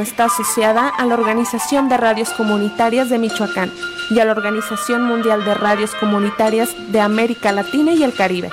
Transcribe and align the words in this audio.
Está 0.00 0.24
asociada 0.24 0.88
a 0.88 1.06
la 1.06 1.14
Organización 1.14 1.88
de 1.88 1.96
Radios 1.96 2.30
Comunitarias 2.30 3.08
de 3.08 3.18
Michoacán 3.18 3.72
y 4.10 4.20
a 4.20 4.24
la 4.24 4.32
Organización 4.32 5.04
Mundial 5.04 5.44
de 5.44 5.54
Radios 5.54 5.94
Comunitarias 5.94 6.74
de 6.92 7.00
América 7.00 7.50
Latina 7.52 7.92
y 7.92 8.02
el 8.02 8.12
Caribe. 8.12 8.50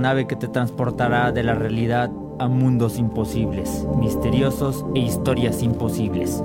Nave 0.00 0.26
que 0.26 0.36
te 0.36 0.48
transportará 0.48 1.30
de 1.30 1.42
la 1.42 1.54
realidad 1.54 2.10
a 2.38 2.48
mundos 2.48 2.98
imposibles, 2.98 3.86
misteriosos 3.98 4.84
e 4.94 5.00
historias 5.00 5.62
imposibles. 5.62 6.42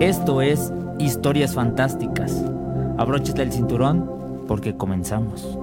Esto 0.00 0.40
es 0.40 0.72
Historias 0.98 1.54
Fantásticas. 1.54 2.42
Abróchate 2.96 3.42
el 3.42 3.52
cinturón 3.52 4.10
porque 4.46 4.76
comenzamos. 4.76 5.58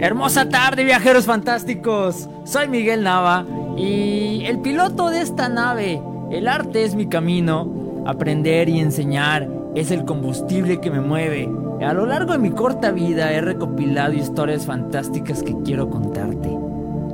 Hermosa 0.00 0.48
tarde, 0.48 0.84
viajeros 0.84 1.26
fantásticos. 1.26 2.28
Soy 2.44 2.68
Miguel 2.68 3.02
Nava 3.02 3.44
y 3.76 4.44
el 4.46 4.60
piloto 4.60 5.10
de 5.10 5.20
esta 5.20 5.48
nave. 5.48 6.02
El 6.30 6.48
arte 6.48 6.84
es 6.84 6.94
mi 6.94 7.06
camino. 7.06 7.68
Aprender 8.06 8.68
y 8.68 8.80
enseñar 8.80 9.48
es 9.74 9.90
el 9.90 10.04
combustible 10.04 10.80
que 10.80 10.90
me 10.90 11.00
mueve. 11.00 11.48
A 11.80 11.94
lo 11.94 12.04
largo 12.04 12.32
de 12.32 12.38
mi 12.38 12.50
corta 12.50 12.92
vida 12.92 13.32
he 13.32 13.40
recopilado 13.40 14.12
historias 14.12 14.66
fantásticas 14.66 15.42
que 15.42 15.56
quiero 15.62 15.88
contarte. 15.88 16.54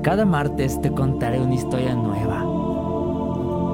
Cada 0.02 0.24
martes 0.24 0.80
te 0.80 0.90
contaré 0.90 1.40
una 1.40 1.54
historia 1.54 1.94
nueva. 1.94 2.44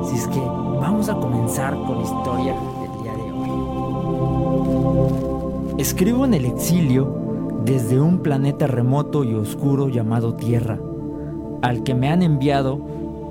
Si 0.05 0.17
es 0.17 0.29
que 0.29 0.39
vamos 0.39 1.09
a 1.09 1.15
comenzar 1.15 1.75
con 1.75 2.03
historia 2.03 2.55
del 2.83 2.93
día 3.03 3.15
de 3.15 3.23
hoy. 3.33 3.51
Escribo 5.79 6.27
en 6.27 6.35
el 6.35 6.45
exilio 6.45 7.61
desde 7.65 7.99
un 7.99 8.19
planeta 8.19 8.67
remoto 8.67 9.25
y 9.25 9.33
oscuro 9.33 9.89
llamado 9.89 10.35
Tierra, 10.35 10.79
al 11.63 11.85
que 11.85 11.95
me 11.95 12.11
han 12.11 12.23
enviado 12.23 12.79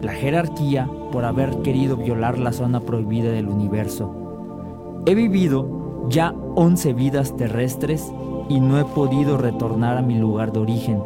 la 0.01 0.13
jerarquía 0.13 0.89
por 1.11 1.25
haber 1.25 1.57
querido 1.57 1.95
violar 1.95 2.39
la 2.39 2.53
zona 2.53 2.79
prohibida 2.79 3.29
del 3.31 3.49
universo. 3.49 5.03
He 5.05 5.13
vivido 5.13 6.07
ya 6.09 6.33
11 6.55 6.93
vidas 6.93 7.35
terrestres 7.37 8.11
y 8.49 8.59
no 8.59 8.79
he 8.79 8.85
podido 8.85 9.37
retornar 9.37 9.97
a 9.97 10.01
mi 10.01 10.17
lugar 10.17 10.51
de 10.51 10.59
origen. 10.59 11.01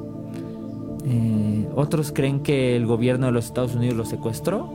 Eh, 1.05 1.69
otros 1.75 2.13
creen 2.13 2.41
que 2.41 2.77
el 2.77 2.87
gobierno 2.87 3.27
de 3.27 3.33
los 3.33 3.47
Estados 3.47 3.75
Unidos 3.75 3.97
lo 3.97 4.05
secuestró. 4.05 4.67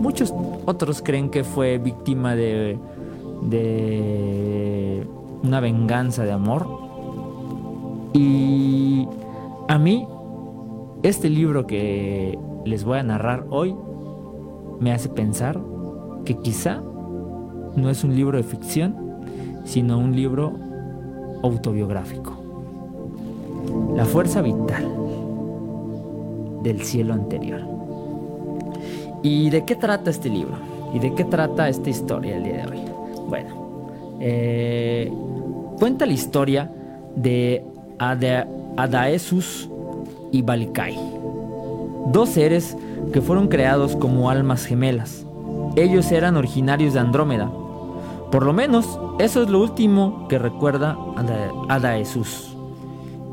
Muchos 0.00 0.32
otros 0.64 1.02
creen 1.02 1.30
que 1.30 1.44
fue 1.44 1.78
víctima 1.78 2.34
de, 2.34 2.78
de 3.42 5.06
una 5.42 5.60
venganza 5.60 6.24
de 6.24 6.32
amor. 6.32 6.66
Y 8.14 9.06
a 9.68 9.78
mí, 9.78 10.06
este 11.02 11.28
libro 11.28 11.66
que 11.66 12.38
les 12.64 12.84
voy 12.84 12.98
a 12.98 13.02
narrar 13.02 13.46
hoy 13.50 13.74
me 14.80 14.92
hace 14.92 15.08
pensar 15.08 15.60
que 16.24 16.36
quizá 16.38 16.82
no 17.76 17.90
es 17.90 18.04
un 18.04 18.14
libro 18.14 18.36
de 18.36 18.44
ficción, 18.44 18.96
sino 19.64 19.98
un 19.98 20.14
libro 20.14 20.52
autobiográfico. 21.42 22.32
La 23.94 24.04
fuerza 24.04 24.42
vital 24.42 25.01
del 26.62 26.82
cielo 26.82 27.14
anterior. 27.14 27.60
¿Y 29.22 29.50
de 29.50 29.64
qué 29.64 29.76
trata 29.76 30.10
este 30.10 30.28
libro? 30.28 30.56
¿Y 30.94 30.98
de 30.98 31.14
qué 31.14 31.24
trata 31.24 31.68
esta 31.68 31.90
historia 31.90 32.36
el 32.36 32.44
día 32.44 32.66
de 32.66 32.72
hoy? 32.72 32.82
Bueno, 33.28 34.18
eh, 34.20 35.12
cuenta 35.78 36.06
la 36.06 36.12
historia 36.12 36.70
de 37.16 37.64
Adaesus 37.98 39.68
y 40.32 40.42
Balikai, 40.42 40.98
dos 42.06 42.30
seres 42.30 42.76
que 43.12 43.20
fueron 43.20 43.48
creados 43.48 43.96
como 43.96 44.30
almas 44.30 44.64
gemelas. 44.64 45.24
Ellos 45.76 46.10
eran 46.12 46.36
originarios 46.36 46.94
de 46.94 47.00
Andrómeda. 47.00 47.50
Por 48.30 48.44
lo 48.44 48.52
menos, 48.52 48.98
eso 49.18 49.42
es 49.42 49.50
lo 49.50 49.60
último 49.60 50.26
que 50.28 50.38
recuerda 50.38 50.96
Adaesus, 51.68 52.56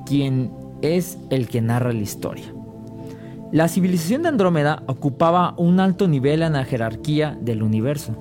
quien 0.05 0.51
es 0.81 1.17
el 1.29 1.47
que 1.47 1.61
narra 1.61 1.93
la 1.93 2.01
historia. 2.01 2.53
La 3.51 3.67
civilización 3.67 4.21
de 4.21 4.29
Andrómeda 4.29 4.83
ocupaba 4.85 5.55
un 5.57 5.79
alto 5.79 6.07
nivel 6.07 6.43
en 6.43 6.53
la 6.53 6.65
jerarquía 6.65 7.35
del 7.41 7.63
universo. 7.63 8.13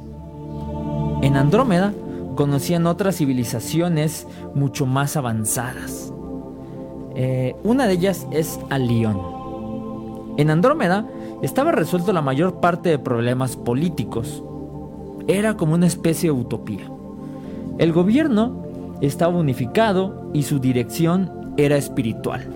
En 1.20 1.36
Andrómeda 1.36 1.92
conocían 2.34 2.86
otras 2.86 3.16
civilizaciones 3.16 4.26
mucho 4.54 4.86
más 4.86 5.18
avanzadas. 5.18 6.14
Eh, 7.14 7.54
una 7.62 7.86
de 7.86 7.92
ellas 7.92 8.26
es 8.30 8.58
Alión. 8.70 9.20
En 10.38 10.48
Andrómeda 10.48 11.06
estaba 11.42 11.72
resuelto 11.72 12.14
la 12.14 12.22
mayor 12.22 12.60
parte 12.60 12.88
de 12.88 12.98
problemas 12.98 13.54
políticos. 13.54 14.42
Era 15.26 15.58
como 15.58 15.74
una 15.74 15.88
especie 15.88 16.30
de 16.30 16.38
utopía. 16.38 16.90
El 17.76 17.92
gobierno 17.92 18.62
estaba 19.02 19.36
unificado 19.36 20.30
y 20.32 20.44
su 20.44 20.58
dirección 20.58 21.52
era 21.58 21.76
espiritual. 21.76 22.46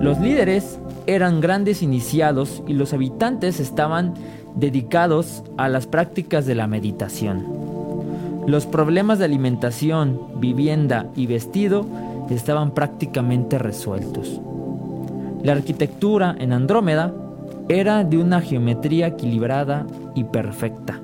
Los 0.00 0.18
líderes 0.18 0.80
eran 1.06 1.40
grandes 1.40 1.82
iniciados 1.82 2.62
y 2.66 2.74
los 2.74 2.92
habitantes 2.92 3.60
estaban 3.60 4.14
dedicados 4.54 5.44
a 5.56 5.68
las 5.68 5.86
prácticas 5.86 6.46
de 6.46 6.54
la 6.54 6.66
meditación. 6.66 7.46
Los 8.46 8.66
problemas 8.66 9.18
de 9.18 9.24
alimentación, 9.24 10.20
vivienda 10.40 11.06
y 11.16 11.26
vestido 11.26 11.86
estaban 12.30 12.72
prácticamente 12.72 13.58
resueltos. 13.58 14.40
La 15.42 15.52
arquitectura 15.52 16.34
en 16.38 16.52
Andrómeda 16.52 17.12
era 17.68 18.04
de 18.04 18.18
una 18.18 18.40
geometría 18.40 19.08
equilibrada 19.08 19.86
y 20.14 20.24
perfecta. 20.24 21.00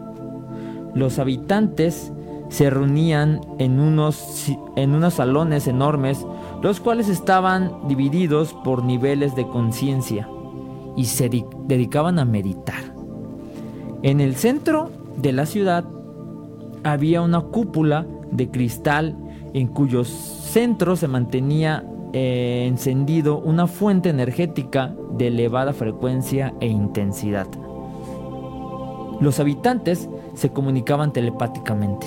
Los 0.94 1.18
habitantes 1.18 2.12
se 2.48 2.70
reunían 2.70 3.40
en 3.58 3.80
unos, 3.80 4.46
en 4.76 4.94
unos 4.94 5.14
salones 5.14 5.66
enormes, 5.66 6.24
los 6.62 6.78
cuales 6.78 7.08
estaban 7.08 7.88
divididos 7.88 8.54
por 8.64 8.84
niveles 8.84 9.34
de 9.34 9.46
conciencia 9.46 10.28
y 10.96 11.06
se 11.06 11.28
dedicaban 11.66 12.18
a 12.20 12.24
meditar. 12.24 12.94
En 14.02 14.20
el 14.20 14.36
centro 14.36 14.90
de 15.16 15.32
la 15.32 15.46
ciudad 15.46 15.84
había 16.84 17.20
una 17.20 17.40
cúpula 17.40 18.06
de 18.30 18.48
cristal 18.48 19.16
en 19.52 19.66
cuyos 19.66 20.08
centros 20.08 21.00
se 21.00 21.08
mantenía 21.08 21.84
eh, 22.12 22.64
encendido 22.68 23.38
una 23.38 23.66
fuente 23.66 24.10
energética 24.10 24.94
de 25.16 25.28
elevada 25.28 25.72
frecuencia 25.72 26.54
e 26.60 26.68
intensidad. 26.68 27.46
Los 29.20 29.40
habitantes 29.40 30.08
se 30.34 30.50
comunicaban 30.50 31.12
telepáticamente. 31.12 32.06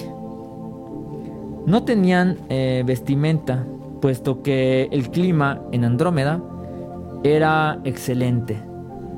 No 1.65 1.83
tenían 1.83 2.37
eh, 2.49 2.83
vestimenta, 2.85 3.65
puesto 4.05 4.43
que 4.43 4.87
el 4.91 5.09
clima 5.09 5.63
en 5.71 5.83
Andrómeda 5.83 6.39
era 7.23 7.79
excelente. 7.85 8.55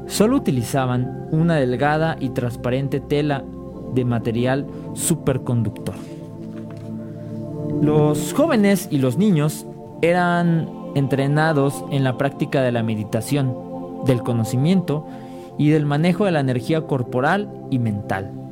Solo 0.06 0.38
utilizaban 0.38 1.28
una 1.30 1.56
delgada 1.56 2.16
y 2.22 2.30
transparente 2.30 3.02
tela 3.02 3.44
de 3.94 4.06
material 4.06 4.66
superconductor. 4.94 5.94
Los 7.82 8.32
jóvenes 8.32 8.88
y 8.90 9.00
los 9.00 9.18
niños 9.18 9.68
eran 10.02 10.70
entrenados 10.96 11.84
en 11.92 12.06
la 12.06 12.18
práctica 12.18 12.62
de 12.62 12.72
la 12.72 12.82
meditación, 12.82 13.54
del 14.06 14.24
conocimiento 14.24 15.06
y 15.58 15.68
del 15.68 15.86
manejo 15.86 16.24
de 16.24 16.32
la 16.32 16.40
energía 16.40 16.88
corporal 16.88 17.50
y 17.70 17.80
mental 17.80 18.47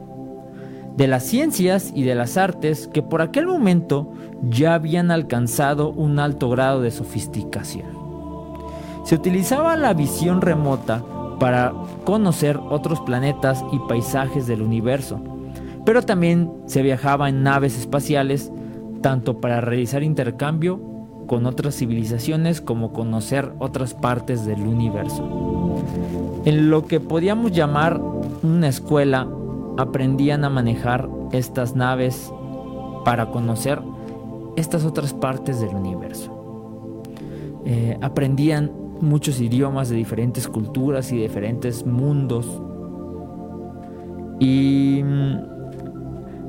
de 0.97 1.07
las 1.07 1.24
ciencias 1.24 1.92
y 1.94 2.03
de 2.03 2.15
las 2.15 2.38
artes 2.38 2.88
que 2.88 3.01
por 3.01 3.21
aquel 3.21 3.47
momento 3.47 4.13
ya 4.50 4.74
habían 4.74 5.12
alcanzado 5.12 5.89
un 5.89 6.19
alto 6.19 6.50
grado 6.50 6.81
de 6.81 6.92
sofisticación. 6.92 7.88
Se 9.03 9.15
utilizaba 9.15 9.75
la 9.75 9.94
visión 9.94 10.42
remota 10.42 11.03
para 11.39 11.74
conocer 12.06 12.57
otros 12.69 13.01
planetas 13.01 13.63
y 13.71 13.80
paisajes 13.88 14.47
del 14.47 14.62
universo, 14.62 15.19
pero 15.86 16.01
también 16.01 16.51
se 16.65 16.81
viajaba 16.81 17.30
en 17.30 17.44
naves 17.44 17.77
espaciales 17.77 18.51
tanto 19.01 19.39
para 19.39 19.62
realizar 19.62 20.01
intercambio 20.01 20.80
con 21.27 21.45
otras 21.45 21.75
civilizaciones 21.75 22.62
como 22.62 22.94
conocer 22.94 23.51
otras 23.59 23.94
partes 23.94 24.45
del 24.45 24.62
universo. 24.62 25.83
En 26.45 26.69
lo 26.69 26.86
que 26.86 27.00
podíamos 27.00 27.51
llamar 27.51 28.00
una 28.44 28.68
escuela 28.68 29.27
aprendían 29.77 30.44
a 30.44 30.50
manejar 30.50 31.10
estas 31.31 31.75
naves 31.75 32.31
para 33.04 33.31
conocer 33.31 33.81
estas 34.56 34.86
otras 34.86 35.13
partes 35.13 35.60
del 35.60 35.75
universo. 35.75 36.31
Eh, 37.66 37.98
aprendían 38.01 38.72
muchos 39.01 39.42
idiomas 39.42 39.89
de 39.89 39.95
diferentes 39.95 40.48
culturas 40.48 41.12
y 41.12 41.18
diferentes 41.18 41.86
mundos. 41.86 42.62
Y 44.39 45.01
mm, 45.04 45.36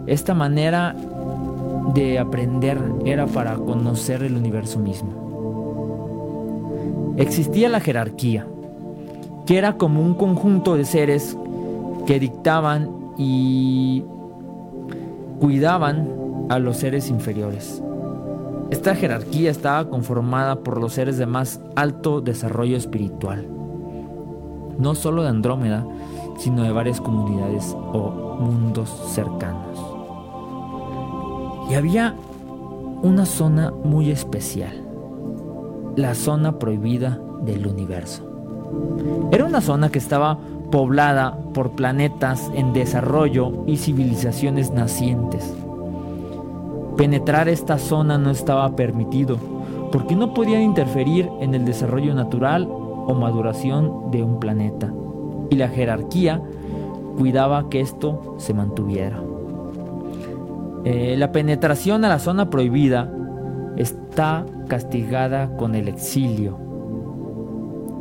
esta 0.06 0.34
manera 0.34 0.94
de 1.94 2.19
aprender 2.19 2.78
era 3.05 3.26
para 3.26 3.56
conocer 3.56 4.23
el 4.23 4.37
universo 4.37 4.78
mismo. 4.78 5.26
Existía 7.17 7.69
la 7.69 7.81
jerarquía, 7.81 8.46
que 9.46 9.56
era 9.56 9.76
como 9.78 10.02
un 10.02 10.14
conjunto 10.14 10.76
de 10.76 10.84
seres 10.84 11.37
que 12.06 12.20
dictaban 12.20 12.95
y 13.16 14.04
cuidaban 15.40 16.46
a 16.48 16.58
los 16.58 16.76
seres 16.76 17.10
inferiores. 17.10 17.82
Esta 18.70 18.94
jerarquía 18.94 19.50
estaba 19.50 19.88
conformada 19.88 20.56
por 20.56 20.80
los 20.80 20.92
seres 20.92 21.18
de 21.18 21.26
más 21.26 21.60
alto 21.76 22.20
desarrollo 22.20 22.76
espiritual, 22.76 23.46
no 24.78 24.94
solo 24.94 25.22
de 25.22 25.28
Andrómeda, 25.28 25.86
sino 26.38 26.62
de 26.62 26.72
varias 26.72 27.00
comunidades 27.00 27.76
o 27.92 28.38
mundos 28.40 28.90
cercanos. 29.12 29.78
Y 31.70 31.74
había 31.74 32.14
una 33.02 33.24
zona 33.24 33.72
muy 33.84 34.10
especial, 34.10 34.82
la 35.96 36.14
zona 36.14 36.58
prohibida 36.58 37.20
del 37.42 37.66
universo. 37.66 38.22
Era 39.30 39.44
una 39.44 39.60
zona 39.60 39.90
que 39.90 39.98
estaba 39.98 40.38
poblada 40.70 41.38
por 41.54 41.70
planetas 41.70 42.50
en 42.54 42.72
desarrollo 42.72 43.64
y 43.66 43.76
civilizaciones 43.76 44.70
nacientes. 44.72 45.54
Penetrar 46.96 47.48
esta 47.48 47.78
zona 47.78 48.18
no 48.18 48.30
estaba 48.30 48.74
permitido 48.74 49.38
porque 49.92 50.16
no 50.16 50.34
podían 50.34 50.62
interferir 50.62 51.28
en 51.40 51.54
el 51.54 51.64
desarrollo 51.64 52.14
natural 52.14 52.68
o 52.68 53.14
maduración 53.14 54.10
de 54.10 54.22
un 54.22 54.40
planeta 54.40 54.92
y 55.50 55.56
la 55.56 55.68
jerarquía 55.68 56.42
cuidaba 57.16 57.68
que 57.68 57.80
esto 57.80 58.34
se 58.38 58.54
mantuviera. 58.54 59.20
Eh, 60.85 61.16
la 61.16 61.32
penetración 61.32 62.04
a 62.04 62.08
la 62.08 62.18
zona 62.18 62.50
prohibida 62.50 63.12
está 63.76 64.46
castigada 64.68 65.56
con 65.56 65.75
el 65.75 65.88
exilio 65.88 66.58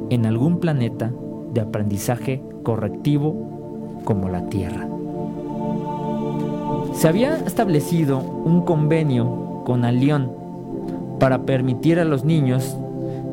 en 0.10 0.26
algún 0.26 0.60
planeta 0.60 1.12
de 1.54 1.62
aprendizaje 1.62 2.44
correctivo 2.66 4.02
como 4.04 4.28
la 4.28 4.50
Tierra. 4.50 4.86
Se 6.94 7.08
había 7.08 7.38
establecido 7.38 8.20
un 8.20 8.64
convenio 8.66 9.62
con 9.66 9.86
Alión 9.86 10.32
para 11.20 11.44
permitir 11.44 12.00
a 12.00 12.06
los 12.06 12.26
niños 12.26 12.76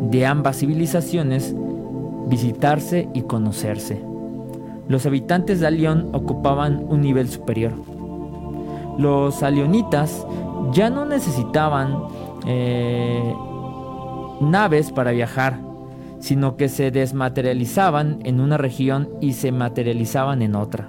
de 0.00 0.26
ambas 0.26 0.58
civilizaciones 0.58 1.56
visitarse 2.28 3.08
y 3.14 3.22
conocerse. 3.22 4.00
Los 4.88 5.06
habitantes 5.06 5.60
de 5.60 5.66
Alión 5.66 6.10
ocupaban 6.12 6.84
un 6.88 7.00
nivel 7.00 7.28
superior. 7.28 7.72
Los 8.98 9.42
alionitas 9.42 10.26
ya 10.72 10.90
no 10.90 11.04
necesitaban 11.04 11.96
eh, 12.46 13.34
naves 14.40 14.92
para 14.92 15.12
viajar 15.12 15.71
sino 16.22 16.56
que 16.56 16.68
se 16.68 16.92
desmaterializaban 16.92 18.20
en 18.24 18.40
una 18.40 18.56
región 18.56 19.08
y 19.20 19.32
se 19.32 19.50
materializaban 19.50 20.40
en 20.40 20.54
otra. 20.54 20.88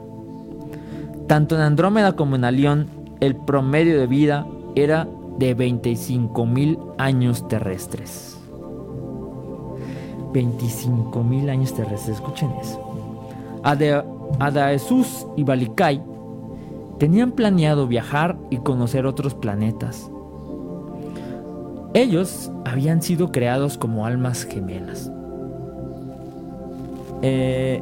Tanto 1.27 1.55
en 1.55 1.61
Andrómeda 1.61 2.15
como 2.15 2.35
en 2.35 2.45
Alión, 2.45 2.87
el 3.19 3.35
promedio 3.35 3.99
de 3.99 4.05
vida 4.05 4.45
era 4.75 5.07
de 5.39 5.57
25.000 5.57 6.77
años 6.99 7.47
terrestres. 7.47 8.37
25.000 10.33 11.49
años 11.49 11.73
terrestres, 11.73 12.17
escuchen 12.17 12.51
eso. 12.61 12.79
Adaesus 14.39 15.25
y 15.35 15.43
Balikai 15.43 16.03
tenían 16.99 17.31
planeado 17.31 17.87
viajar 17.87 18.37
y 18.51 18.57
conocer 18.57 19.07
otros 19.07 19.33
planetas. 19.33 20.11
Ellos 21.95 22.51
habían 22.65 23.01
sido 23.01 23.31
creados 23.31 23.79
como 23.79 24.05
almas 24.05 24.43
gemelas. 24.45 25.11
Eh, 27.25 27.81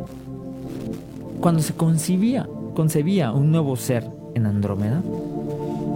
cuando 1.40 1.64
se 1.64 1.74
concebía, 1.74 2.48
concebía 2.76 3.32
un 3.32 3.52
nuevo 3.52 3.76
ser 3.76 4.08
en 4.36 4.46
Andrómeda, 4.46 5.02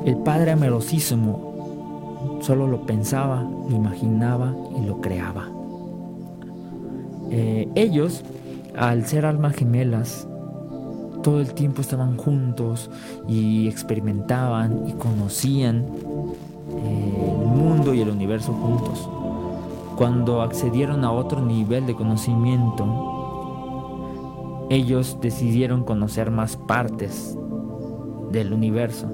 el 0.05 0.17
Padre 0.17 0.51
Amerosísimo 0.51 2.39
solo 2.41 2.67
lo 2.67 2.87
pensaba, 2.87 3.43
lo 3.69 3.75
imaginaba 3.75 4.51
y 4.75 4.85
lo 4.85 4.99
creaba. 4.99 5.47
Eh, 7.29 7.69
ellos 7.75 8.23
al 8.75 9.05
ser 9.05 9.27
almas 9.27 9.55
gemelas, 9.55 10.27
todo 11.21 11.39
el 11.39 11.53
tiempo 11.53 11.81
estaban 11.81 12.17
juntos 12.17 12.89
y 13.27 13.67
experimentaban 13.67 14.87
y 14.87 14.93
conocían 14.93 15.85
eh, 16.83 17.37
el 17.41 17.47
mundo 17.47 17.93
y 17.93 18.01
el 18.01 18.09
universo 18.09 18.53
juntos. 18.53 19.07
Cuando 19.97 20.41
accedieron 20.41 21.05
a 21.05 21.11
otro 21.11 21.41
nivel 21.41 21.85
de 21.85 21.95
conocimiento, 21.95 23.14
ellos 24.69 25.17
decidieron 25.21 25.83
conocer 25.83 26.31
más 26.31 26.57
partes 26.57 27.37
del 28.31 28.53
universo. 28.53 29.07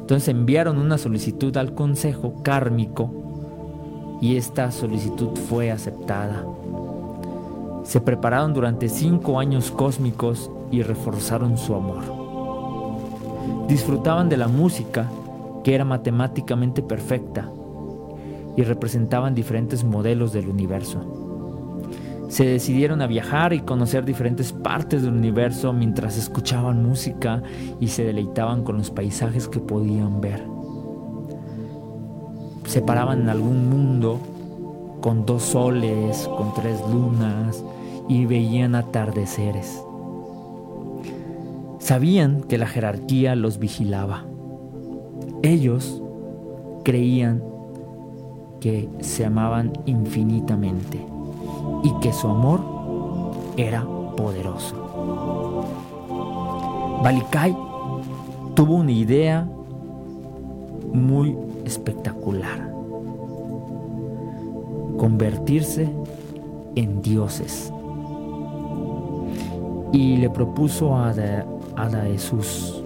Entonces 0.00 0.28
enviaron 0.28 0.78
una 0.78 0.98
solicitud 0.98 1.56
al 1.56 1.74
consejo 1.74 2.34
kármico 2.42 3.10
y 4.20 4.36
esta 4.36 4.70
solicitud 4.70 5.36
fue 5.48 5.70
aceptada. 5.70 6.44
Se 7.84 8.00
prepararon 8.00 8.52
durante 8.52 8.88
cinco 8.88 9.38
años 9.38 9.70
cósmicos 9.70 10.50
y 10.70 10.82
reforzaron 10.82 11.56
su 11.56 11.74
amor. 11.74 12.02
Disfrutaban 13.68 14.28
de 14.28 14.36
la 14.36 14.48
música, 14.48 15.10
que 15.64 15.74
era 15.74 15.84
matemáticamente 15.84 16.82
perfecta, 16.82 17.50
y 18.56 18.62
representaban 18.62 19.34
diferentes 19.34 19.84
modelos 19.84 20.32
del 20.32 20.48
universo. 20.48 21.17
Se 22.28 22.44
decidieron 22.44 23.00
a 23.00 23.06
viajar 23.06 23.54
y 23.54 23.60
conocer 23.60 24.04
diferentes 24.04 24.52
partes 24.52 25.02
del 25.02 25.14
universo 25.14 25.72
mientras 25.72 26.18
escuchaban 26.18 26.86
música 26.86 27.42
y 27.80 27.88
se 27.88 28.04
deleitaban 28.04 28.64
con 28.64 28.76
los 28.76 28.90
paisajes 28.90 29.48
que 29.48 29.60
podían 29.60 30.20
ver. 30.20 30.44
Se 32.66 32.82
paraban 32.82 33.22
en 33.22 33.28
algún 33.30 33.70
mundo 33.70 34.20
con 35.00 35.24
dos 35.24 35.42
soles, 35.42 36.28
con 36.28 36.52
tres 36.52 36.78
lunas 36.92 37.64
y 38.10 38.26
veían 38.26 38.74
atardeceres. 38.74 39.82
Sabían 41.78 42.42
que 42.42 42.58
la 42.58 42.66
jerarquía 42.66 43.36
los 43.36 43.58
vigilaba. 43.58 44.26
Ellos 45.42 46.02
creían 46.84 47.42
que 48.60 48.90
se 49.00 49.24
amaban 49.24 49.72
infinitamente 49.86 51.17
y 51.82 51.92
que 52.00 52.12
su 52.12 52.28
amor 52.28 52.60
era 53.56 53.84
poderoso. 54.16 54.74
Balikai 57.02 57.56
tuvo 58.54 58.76
una 58.76 58.92
idea 58.92 59.48
muy 60.92 61.36
espectacular. 61.64 62.72
Convertirse 64.96 65.88
en 66.74 67.02
dioses. 67.02 67.72
Y 69.92 70.16
le 70.16 70.28
propuso 70.28 70.94
a, 70.96 71.10
a 71.76 71.90
Jesús, 72.04 72.82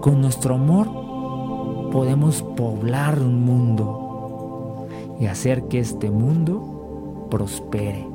con 0.00 0.20
nuestro 0.20 0.54
amor 0.54 0.88
podemos 1.90 2.42
poblar 2.42 3.20
un 3.20 3.44
mundo 3.44 4.03
y 5.20 5.26
hacer 5.26 5.64
que 5.64 5.78
este 5.78 6.10
mundo 6.10 7.26
prospere, 7.30 8.06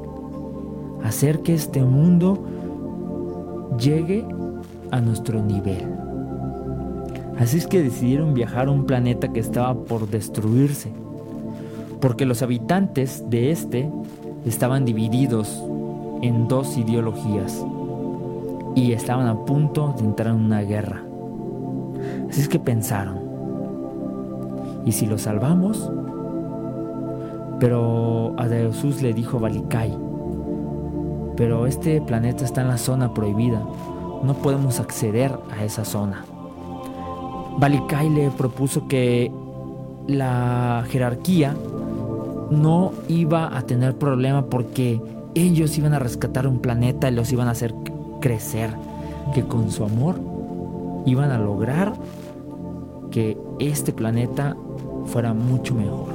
hacer 1.03 1.39
que 1.39 1.53
este 1.53 1.83
mundo 1.83 2.43
llegue 3.79 4.25
a 4.91 5.01
nuestro 5.01 5.41
nivel. 5.41 5.87
Así 7.37 7.57
es 7.57 7.67
que 7.67 7.81
decidieron 7.81 8.33
viajar 8.33 8.67
a 8.67 8.71
un 8.71 8.85
planeta 8.85 9.31
que 9.31 9.39
estaba 9.39 9.73
por 9.73 10.09
destruirse, 10.09 10.91
porque 12.01 12.25
los 12.25 12.41
habitantes 12.41 13.29
de 13.29 13.51
este 13.51 13.89
estaban 14.45 14.85
divididos 14.85 15.63
en 16.21 16.47
dos 16.47 16.77
ideologías 16.77 17.65
y 18.75 18.91
estaban 18.91 19.27
a 19.27 19.45
punto 19.45 19.95
de 19.97 20.03
entrar 20.03 20.35
en 20.35 20.41
una 20.41 20.61
guerra. 20.61 21.03
Así 22.29 22.41
es 22.41 22.49
que 22.49 22.59
pensaron, 22.59 23.19
¿y 24.85 24.91
si 24.91 25.05
lo 25.05 25.17
salvamos? 25.17 25.91
Pero 27.59 28.35
a 28.37 28.45
Jesús 28.45 29.01
le 29.01 29.13
dijo 29.13 29.39
Balikai, 29.39 29.95
pero 31.35 31.67
este 31.67 32.01
planeta 32.01 32.45
está 32.45 32.61
en 32.61 32.69
la 32.69 32.77
zona 32.77 33.13
prohibida, 33.13 33.61
no 34.23 34.33
podemos 34.35 34.79
acceder 34.79 35.31
a 35.51 35.63
esa 35.63 35.85
zona. 35.85 36.25
Balikai 37.57 38.09
le 38.09 38.29
propuso 38.31 38.87
que 38.87 39.31
la 40.07 40.83
jerarquía 40.89 41.55
no 42.49 42.91
iba 43.07 43.55
a 43.55 43.61
tener 43.63 43.95
problema 43.95 44.45
porque 44.45 45.01
ellos 45.35 45.77
iban 45.77 45.93
a 45.93 45.99
rescatar 45.99 46.47
un 46.47 46.59
planeta 46.59 47.09
y 47.09 47.13
los 47.13 47.31
iban 47.31 47.47
a 47.47 47.51
hacer 47.51 47.73
crecer, 48.19 48.71
que 49.33 49.43
con 49.43 49.71
su 49.71 49.83
amor 49.83 50.15
iban 51.05 51.31
a 51.31 51.37
lograr 51.37 51.93
que 53.11 53.37
este 53.59 53.93
planeta 53.93 54.55
fuera 55.05 55.33
mucho 55.33 55.75
mejor. 55.75 56.08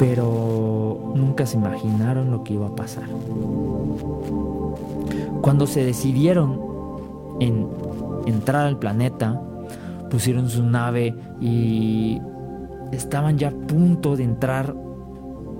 Pero 0.00 1.12
nunca 1.14 1.44
se 1.44 1.58
imaginaron 1.58 2.30
lo 2.30 2.42
que 2.42 2.54
iba 2.54 2.68
a 2.68 2.74
pasar. 2.74 3.04
Cuando 5.42 5.66
se 5.66 5.84
decidieron 5.84 6.58
en 7.38 7.68
entrar 8.24 8.66
al 8.66 8.78
planeta, 8.78 9.38
pusieron 10.10 10.48
su 10.48 10.62
nave 10.62 11.14
y 11.38 12.18
estaban 12.92 13.36
ya 13.36 13.48
a 13.48 13.50
punto 13.52 14.16
de 14.16 14.24
entrar 14.24 14.74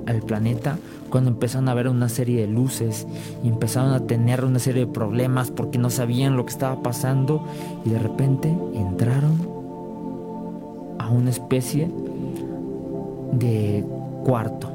al 0.06 0.22
planeta 0.22 0.78
cuando 1.10 1.30
empezaron 1.30 1.68
a 1.68 1.74
ver 1.74 1.88
una 1.88 2.08
serie 2.08 2.40
de 2.40 2.46
luces 2.46 3.06
y 3.44 3.48
empezaron 3.48 3.92
a 3.92 4.06
tener 4.06 4.44
una 4.44 4.58
serie 4.58 4.86
de 4.86 4.92
problemas 4.92 5.50
porque 5.50 5.78
no 5.78 5.90
sabían 5.90 6.38
lo 6.38 6.46
que 6.46 6.52
estaba 6.52 6.82
pasando 6.82 7.44
y 7.84 7.90
de 7.90 7.98
repente 7.98 8.56
entraron 8.74 9.38
a 10.98 11.10
una 11.10 11.28
especie 11.28 11.90
de 13.32 13.84
cuarto, 14.24 14.68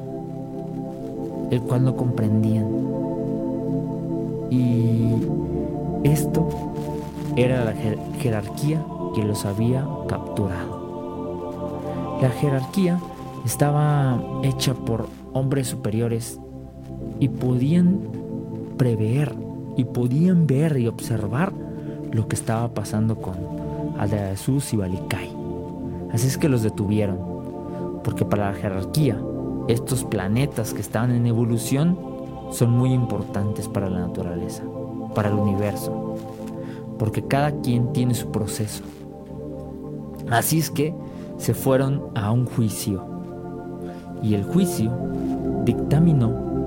el 1.51 1.61
cual 1.61 1.83
no 1.83 1.95
comprendían. 1.95 2.67
Y 4.49 5.15
esto 6.03 6.47
era 7.35 7.65
la 7.65 7.73
jerarquía 8.19 8.83
que 9.13 9.23
los 9.23 9.45
había 9.45 9.85
capturado. 10.07 10.85
La 12.21 12.29
jerarquía 12.29 12.99
estaba 13.45 14.21
hecha 14.43 14.73
por 14.73 15.07
hombres 15.33 15.67
superiores 15.67 16.39
y 17.19 17.29
podían 17.29 17.99
prever 18.77 19.33
y 19.77 19.83
podían 19.83 20.47
ver 20.47 20.77
y 20.77 20.87
observar 20.87 21.51
lo 22.11 22.27
que 22.27 22.35
estaba 22.35 22.73
pasando 22.73 23.15
con 23.17 23.35
Jesús 24.09 24.73
y 24.73 24.77
Balikai. 24.77 25.29
Así 26.11 26.27
es 26.27 26.37
que 26.37 26.49
los 26.49 26.63
detuvieron, 26.63 27.17
porque 28.03 28.25
para 28.25 28.51
la 28.51 28.57
jerarquía, 28.57 29.17
estos 29.67 30.03
planetas 30.03 30.73
que 30.73 30.81
estaban 30.81 31.11
en 31.11 31.25
evolución 31.25 31.97
son 32.51 32.71
muy 32.71 32.93
importantes 32.93 33.67
para 33.67 33.89
la 33.89 33.99
naturaleza, 33.99 34.63
para 35.13 35.29
el 35.29 35.35
universo, 35.35 36.15
porque 36.99 37.23
cada 37.23 37.51
quien 37.61 37.91
tiene 37.91 38.13
su 38.13 38.31
proceso. 38.31 38.83
Así 40.29 40.59
es 40.59 40.69
que 40.69 40.93
se 41.37 41.53
fueron 41.53 42.03
a 42.15 42.31
un 42.31 42.45
juicio 42.45 43.03
y 44.21 44.35
el 44.35 44.43
juicio 44.43 44.91
dictaminó 45.65 46.65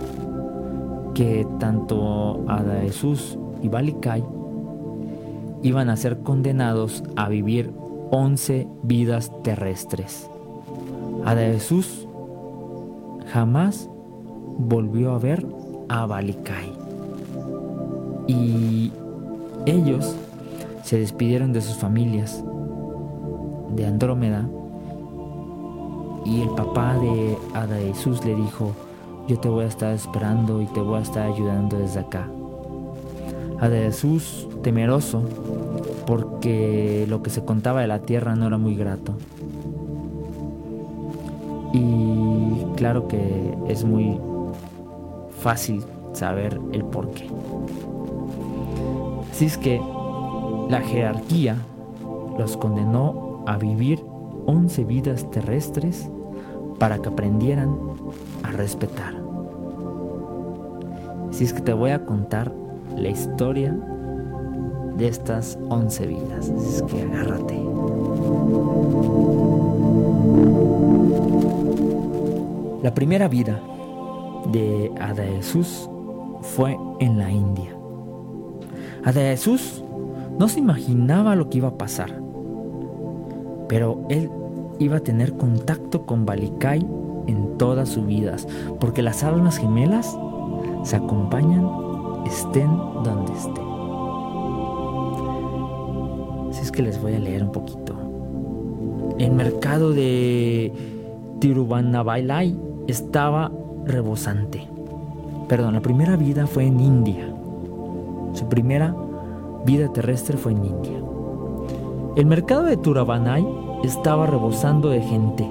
que 1.14 1.46
tanto 1.58 2.44
Jesús 2.82 3.38
y 3.62 3.68
Balikai 3.68 4.24
iban 5.62 5.88
a 5.90 5.96
ser 5.96 6.18
condenados 6.18 7.02
a 7.16 7.28
vivir 7.28 7.72
11 8.10 8.68
vidas 8.82 9.32
terrestres. 9.42 10.30
Jesús 11.26 12.07
jamás 13.32 13.88
volvió 14.58 15.12
a 15.12 15.18
ver 15.18 15.46
a 15.88 16.06
Balikai. 16.06 16.72
Y 18.26 18.92
ellos 19.66 20.14
se 20.84 20.98
despidieron 20.98 21.52
de 21.52 21.60
sus 21.60 21.76
familias, 21.76 22.42
de 23.74 23.86
Andrómeda 23.86 24.48
y 26.24 26.42
el 26.42 26.50
papá 26.50 26.94
de 26.98 27.38
Ada 27.54 27.78
Jesús 27.78 28.24
le 28.24 28.34
dijo, 28.34 28.72
yo 29.28 29.38
te 29.38 29.48
voy 29.48 29.64
a 29.64 29.68
estar 29.68 29.94
esperando 29.94 30.60
y 30.60 30.66
te 30.66 30.80
voy 30.80 30.98
a 30.98 31.02
estar 31.02 31.30
ayudando 31.30 31.78
desde 31.78 32.00
acá. 32.00 32.28
Ada 33.60 33.76
Jesús, 33.76 34.46
temeroso, 34.62 35.22
porque 36.06 37.06
lo 37.08 37.22
que 37.22 37.30
se 37.30 37.44
contaba 37.44 37.80
de 37.80 37.86
la 37.86 38.00
tierra 38.00 38.36
no 38.36 38.46
era 38.46 38.58
muy 38.58 38.76
grato. 38.76 39.14
Y 41.72 42.27
claro 42.78 43.08
que 43.08 43.58
es 43.66 43.84
muy 43.84 44.20
fácil 45.40 45.82
saber 46.12 46.60
el 46.72 46.84
por 46.84 47.10
qué. 47.10 47.28
Así 49.32 49.46
es 49.46 49.58
que 49.58 49.80
la 50.70 50.80
jerarquía 50.80 51.56
los 52.38 52.56
condenó 52.56 53.42
a 53.48 53.56
vivir 53.58 54.04
11 54.46 54.84
vidas 54.84 55.28
terrestres 55.32 56.08
para 56.78 56.98
que 56.98 57.08
aprendieran 57.08 57.76
a 58.44 58.52
respetar. 58.52 59.14
Si 61.32 61.44
es 61.44 61.52
que 61.52 61.60
te 61.60 61.72
voy 61.72 61.90
a 61.90 62.04
contar 62.04 62.52
la 62.96 63.08
historia 63.08 63.76
de 64.96 65.08
estas 65.08 65.58
11 65.68 66.06
vidas. 66.06 66.52
Así 66.56 66.76
es 66.76 66.82
que 66.82 67.02
agárrate. 67.02 67.58
La 72.82 72.94
primera 72.94 73.28
vida 73.28 73.60
de 74.52 74.90
Jesús 75.36 75.88
fue 76.42 76.78
en 77.00 77.18
la 77.18 77.30
India. 77.30 77.74
Jesús 79.12 79.82
no 80.38 80.48
se 80.48 80.60
imaginaba 80.60 81.34
lo 81.34 81.48
que 81.48 81.58
iba 81.58 81.68
a 81.68 81.78
pasar, 81.78 82.20
pero 83.68 84.00
él 84.08 84.30
iba 84.78 84.98
a 84.98 85.00
tener 85.00 85.36
contacto 85.36 86.06
con 86.06 86.24
Balikai 86.24 86.86
en 87.26 87.58
todas 87.58 87.88
sus 87.88 88.06
vidas, 88.06 88.46
porque 88.78 89.02
las 89.02 89.24
almas 89.24 89.58
gemelas 89.58 90.16
se 90.84 90.96
acompañan 90.96 91.68
estén 92.26 92.70
donde 93.02 93.32
estén. 93.32 93.68
Así 96.50 96.62
es 96.62 96.72
que 96.72 96.82
les 96.82 97.00
voy 97.00 97.14
a 97.14 97.18
leer 97.18 97.42
un 97.42 97.52
poquito. 97.52 97.94
El 99.18 99.32
mercado 99.32 99.92
de 99.92 100.72
Tiruvanabailai 101.40 102.67
estaba 102.88 103.52
rebosante. 103.84 104.66
Perdón, 105.46 105.74
la 105.74 105.80
primera 105.80 106.16
vida 106.16 106.46
fue 106.46 106.66
en 106.66 106.80
India. 106.80 107.28
Su 108.32 108.48
primera 108.48 108.96
vida 109.64 109.92
terrestre 109.92 110.38
fue 110.38 110.52
en 110.52 110.64
India. 110.64 110.98
El 112.16 112.26
mercado 112.26 112.64
de 112.64 112.78
Turabanai 112.78 113.46
estaba 113.84 114.26
rebosando 114.26 114.88
de 114.88 115.02
gente, 115.02 115.46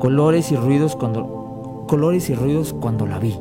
colores 0.00 0.50
y 0.50 0.56
ruidos 0.56 0.96
cuando 0.96 1.84
colores 1.86 2.30
y 2.30 2.34
ruidos 2.34 2.72
cuando 2.72 3.06
la 3.06 3.18
vi. 3.18 3.38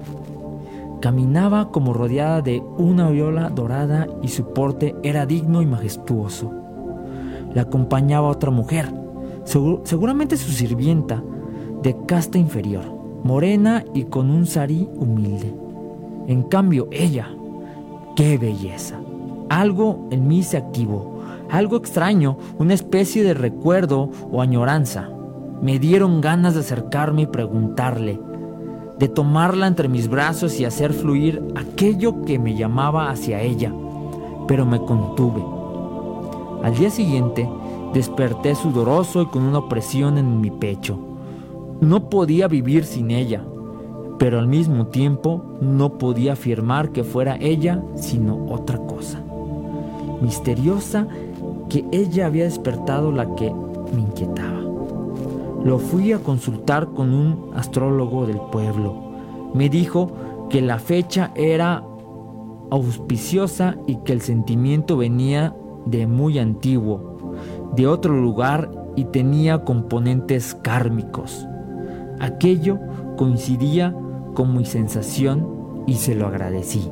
Caminaba 0.99 1.71
como 1.71 1.93
rodeada 1.93 2.41
de 2.41 2.61
una 2.77 3.09
viola 3.09 3.49
dorada 3.49 4.07
y 4.21 4.27
su 4.27 4.53
porte 4.53 4.93
era 5.03 5.25
digno 5.25 5.61
y 5.61 5.65
majestuoso. 5.65 6.51
La 7.53 7.63
acompañaba 7.63 8.27
otra 8.27 8.51
mujer, 8.51 8.93
seguramente 9.45 10.35
su 10.35 10.51
sirvienta, 10.51 11.23
de 11.81 11.95
casta 12.05 12.37
inferior 12.37 13.00
morena 13.23 13.83
y 13.93 14.05
con 14.05 14.29
un 14.29 14.45
sarí 14.45 14.87
humilde. 14.95 15.53
En 16.27 16.43
cambio, 16.43 16.87
ella, 16.91 17.29
qué 18.15 18.37
belleza. 18.37 18.99
Algo 19.49 20.07
en 20.11 20.27
mí 20.27 20.43
se 20.43 20.57
activó, 20.57 21.21
algo 21.49 21.77
extraño, 21.77 22.37
una 22.57 22.73
especie 22.73 23.23
de 23.23 23.33
recuerdo 23.33 24.09
o 24.31 24.41
añoranza. 24.41 25.09
Me 25.61 25.77
dieron 25.77 26.21
ganas 26.21 26.53
de 26.53 26.61
acercarme 26.61 27.23
y 27.23 27.27
preguntarle, 27.27 28.19
de 28.97 29.07
tomarla 29.07 29.67
entre 29.67 29.87
mis 29.87 30.07
brazos 30.07 30.59
y 30.59 30.65
hacer 30.65 30.93
fluir 30.93 31.43
aquello 31.55 32.23
que 32.23 32.39
me 32.39 32.55
llamaba 32.55 33.09
hacia 33.09 33.41
ella, 33.41 33.73
pero 34.47 34.65
me 34.65 34.79
contuve. 34.79 35.43
Al 36.63 36.75
día 36.75 36.89
siguiente, 36.89 37.49
desperté 37.93 38.55
sudoroso 38.55 39.23
y 39.23 39.25
con 39.25 39.43
una 39.43 39.59
opresión 39.59 40.17
en 40.17 40.39
mi 40.39 40.51
pecho. 40.51 41.10
No 41.81 42.11
podía 42.11 42.47
vivir 42.47 42.85
sin 42.85 43.09
ella, 43.09 43.43
pero 44.19 44.37
al 44.37 44.47
mismo 44.47 44.85
tiempo 44.85 45.43
no 45.61 45.97
podía 45.97 46.33
afirmar 46.33 46.91
que 46.91 47.03
fuera 47.03 47.37
ella 47.37 47.81
sino 47.95 48.45
otra 48.51 48.77
cosa. 48.77 49.19
Misteriosa 50.21 51.07
que 51.69 51.83
ella 51.91 52.27
había 52.27 52.43
despertado 52.43 53.11
la 53.11 53.33
que 53.33 53.51
me 53.95 54.01
inquietaba. 54.01 54.61
Lo 55.63 55.79
fui 55.79 56.13
a 56.13 56.19
consultar 56.19 56.89
con 56.89 57.15
un 57.15 57.49
astrólogo 57.55 58.27
del 58.27 58.39
pueblo. 58.51 58.93
Me 59.55 59.67
dijo 59.67 60.11
que 60.51 60.61
la 60.61 60.77
fecha 60.77 61.31
era 61.33 61.83
auspiciosa 62.69 63.77
y 63.87 63.95
que 64.03 64.13
el 64.13 64.21
sentimiento 64.21 64.97
venía 64.97 65.55
de 65.87 66.05
muy 66.05 66.37
antiguo, 66.37 67.33
de 67.75 67.87
otro 67.87 68.15
lugar 68.15 68.69
y 68.95 69.05
tenía 69.05 69.63
componentes 69.63 70.53
kármicos. 70.53 71.47
Aquello 72.21 72.77
coincidía 73.17 73.95
con 74.35 74.55
mi 74.55 74.63
sensación 74.63 75.83
y 75.87 75.95
se 75.95 76.13
lo 76.13 76.27
agradecí. 76.27 76.87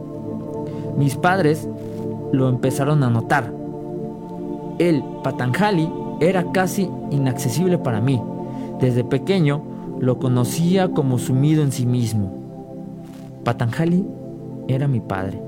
Mis 0.98 1.18
padres 1.18 1.70
lo 2.32 2.50
empezaron 2.50 3.04
a 3.04 3.12
notar. 3.12 3.54
El 4.80 5.04
Patanjali 5.24 5.88
era 6.20 6.52
casi 6.52 6.90
inaccesible 7.12 7.78
para 7.78 8.02
mí. 8.02 8.20
Desde 8.82 9.04
pequeño 9.04 9.62
lo 10.00 10.18
conocía 10.18 10.90
como 10.90 11.20
sumido 11.20 11.62
en 11.62 11.72
sí 11.72 11.86
mismo. 11.86 12.34
Patanjali 13.44 14.04
era 14.68 14.88
mi 14.88 15.00
padre, 15.00 15.40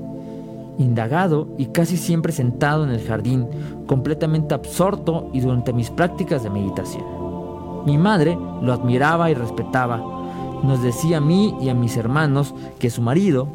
indagado 0.78 1.48
y 1.58 1.66
casi 1.66 1.96
siempre 1.96 2.32
sentado 2.32 2.84
en 2.84 2.90
el 2.90 3.02
jardín, 3.02 3.48
completamente 3.88 4.54
absorto 4.54 5.28
y 5.32 5.40
durante 5.40 5.72
mis 5.72 5.90
prácticas 5.90 6.44
de 6.44 6.50
meditación. 6.50 7.21
Mi 7.86 7.98
madre 7.98 8.38
lo 8.62 8.72
admiraba 8.72 9.30
y 9.30 9.34
respetaba. 9.34 10.02
Nos 10.62 10.82
decía 10.82 11.18
a 11.18 11.20
mí 11.20 11.54
y 11.60 11.68
a 11.68 11.74
mis 11.74 11.96
hermanos 11.96 12.54
que 12.78 12.90
su 12.90 13.02
marido, 13.02 13.48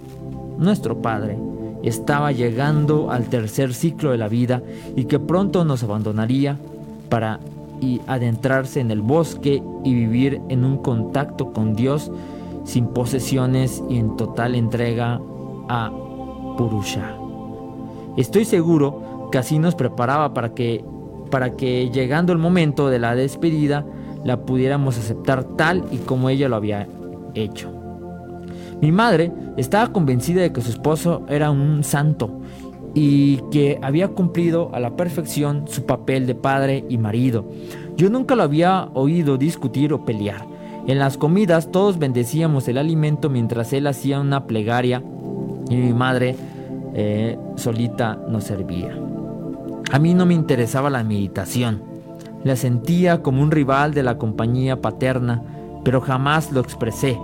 nuestro 0.57 1.01
padre, 1.01 1.37
estaba 1.83 2.31
llegando 2.31 3.11
al 3.11 3.29
tercer 3.29 3.73
ciclo 3.73 4.11
de 4.11 4.17
la 4.17 4.27
vida 4.27 4.61
y 4.95 5.05
que 5.05 5.19
pronto 5.19 5.63
nos 5.63 5.83
abandonaría 5.83 6.57
para 7.09 7.39
adentrarse 8.07 8.79
en 8.79 8.91
el 8.91 9.01
bosque 9.01 9.61
y 9.83 9.93
vivir 9.93 10.41
en 10.49 10.65
un 10.65 10.77
contacto 10.77 11.53
con 11.53 11.75
Dios 11.75 12.11
sin 12.65 12.87
posesiones 12.87 13.83
y 13.89 13.97
en 13.97 14.17
total 14.17 14.55
entrega 14.55 15.21
a 15.69 15.91
Purusha. 16.57 17.15
Estoy 18.17 18.45
seguro 18.45 19.29
que 19.31 19.37
así 19.37 19.59
nos 19.59 19.75
preparaba 19.75 20.33
para 20.33 20.53
que 20.53 20.83
para 21.29 21.57
que 21.57 21.89
llegando 21.89 22.31
el 22.31 22.39
momento 22.39 22.89
de 22.89 22.99
la 22.99 23.13
despedida 23.13 23.85
la 24.27 24.41
pudiéramos 24.41 24.97
aceptar 24.97 25.45
tal 25.55 25.85
y 25.89 25.99
como 25.99 26.29
ella 26.29 26.49
lo 26.49 26.57
había 26.57 26.85
hecho. 27.33 27.71
Mi 28.81 28.91
madre 28.91 29.31
estaba 29.55 29.93
convencida 29.93 30.41
de 30.41 30.51
que 30.51 30.59
su 30.59 30.69
esposo 30.69 31.25
era 31.29 31.49
un 31.49 31.81
santo 31.85 32.41
y 32.93 33.37
que 33.51 33.79
había 33.81 34.09
cumplido 34.09 34.69
a 34.73 34.81
la 34.81 34.97
perfección 34.97 35.63
su 35.69 35.85
papel 35.85 36.27
de 36.27 36.35
padre 36.35 36.83
y 36.89 36.97
marido. 36.97 37.49
Yo 37.95 38.09
nunca 38.09 38.35
lo 38.35 38.43
había 38.43 38.89
oído 38.93 39.37
discutir 39.37 39.93
o 39.93 40.03
pelear. 40.03 40.45
En 40.87 40.99
las 40.99 41.17
comidas 41.17 41.71
todos 41.71 41.97
bendecíamos 41.97 42.67
el 42.67 42.79
alimento 42.79 43.29
mientras 43.29 43.71
él 43.71 43.87
hacía 43.87 44.19
una 44.19 44.45
plegaria 44.45 45.01
y 45.69 45.75
mi 45.77 45.93
madre 45.93 46.35
eh, 46.93 47.37
solita 47.55 48.19
nos 48.27 48.43
servía. 48.43 48.93
A 49.89 49.99
mí 49.99 50.13
no 50.13 50.25
me 50.25 50.33
interesaba 50.33 50.89
la 50.89 51.05
meditación. 51.05 51.96
La 52.43 52.55
sentía 52.55 53.21
como 53.21 53.41
un 53.41 53.51
rival 53.51 53.93
de 53.93 54.03
la 54.03 54.17
compañía 54.17 54.81
paterna, 54.81 55.43
pero 55.83 56.01
jamás 56.01 56.51
lo 56.51 56.59
expresé. 56.59 57.19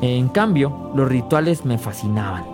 En 0.00 0.28
cambio, 0.28 0.90
los 0.94 1.08
rituales 1.08 1.64
me 1.64 1.78
fascinaban. 1.78 2.44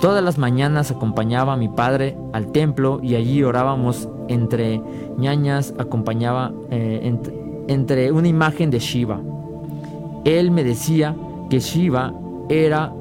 Todas 0.00 0.24
las 0.24 0.38
mañanas 0.38 0.90
acompañaba 0.90 1.52
a 1.52 1.56
mi 1.56 1.68
padre 1.68 2.16
al 2.32 2.52
templo 2.52 3.00
y 3.02 3.16
allí 3.16 3.42
orábamos 3.42 4.08
entre 4.28 4.82
ñañas, 5.18 5.74
acompañaba 5.78 6.52
eh, 6.70 7.14
entre 7.68 8.10
una 8.10 8.28
imagen 8.28 8.70
de 8.70 8.78
Shiva. 8.78 9.20
Él 10.24 10.50
me 10.50 10.64
decía 10.64 11.14
que 11.50 11.60
Shiva 11.60 12.14
era 12.48 12.94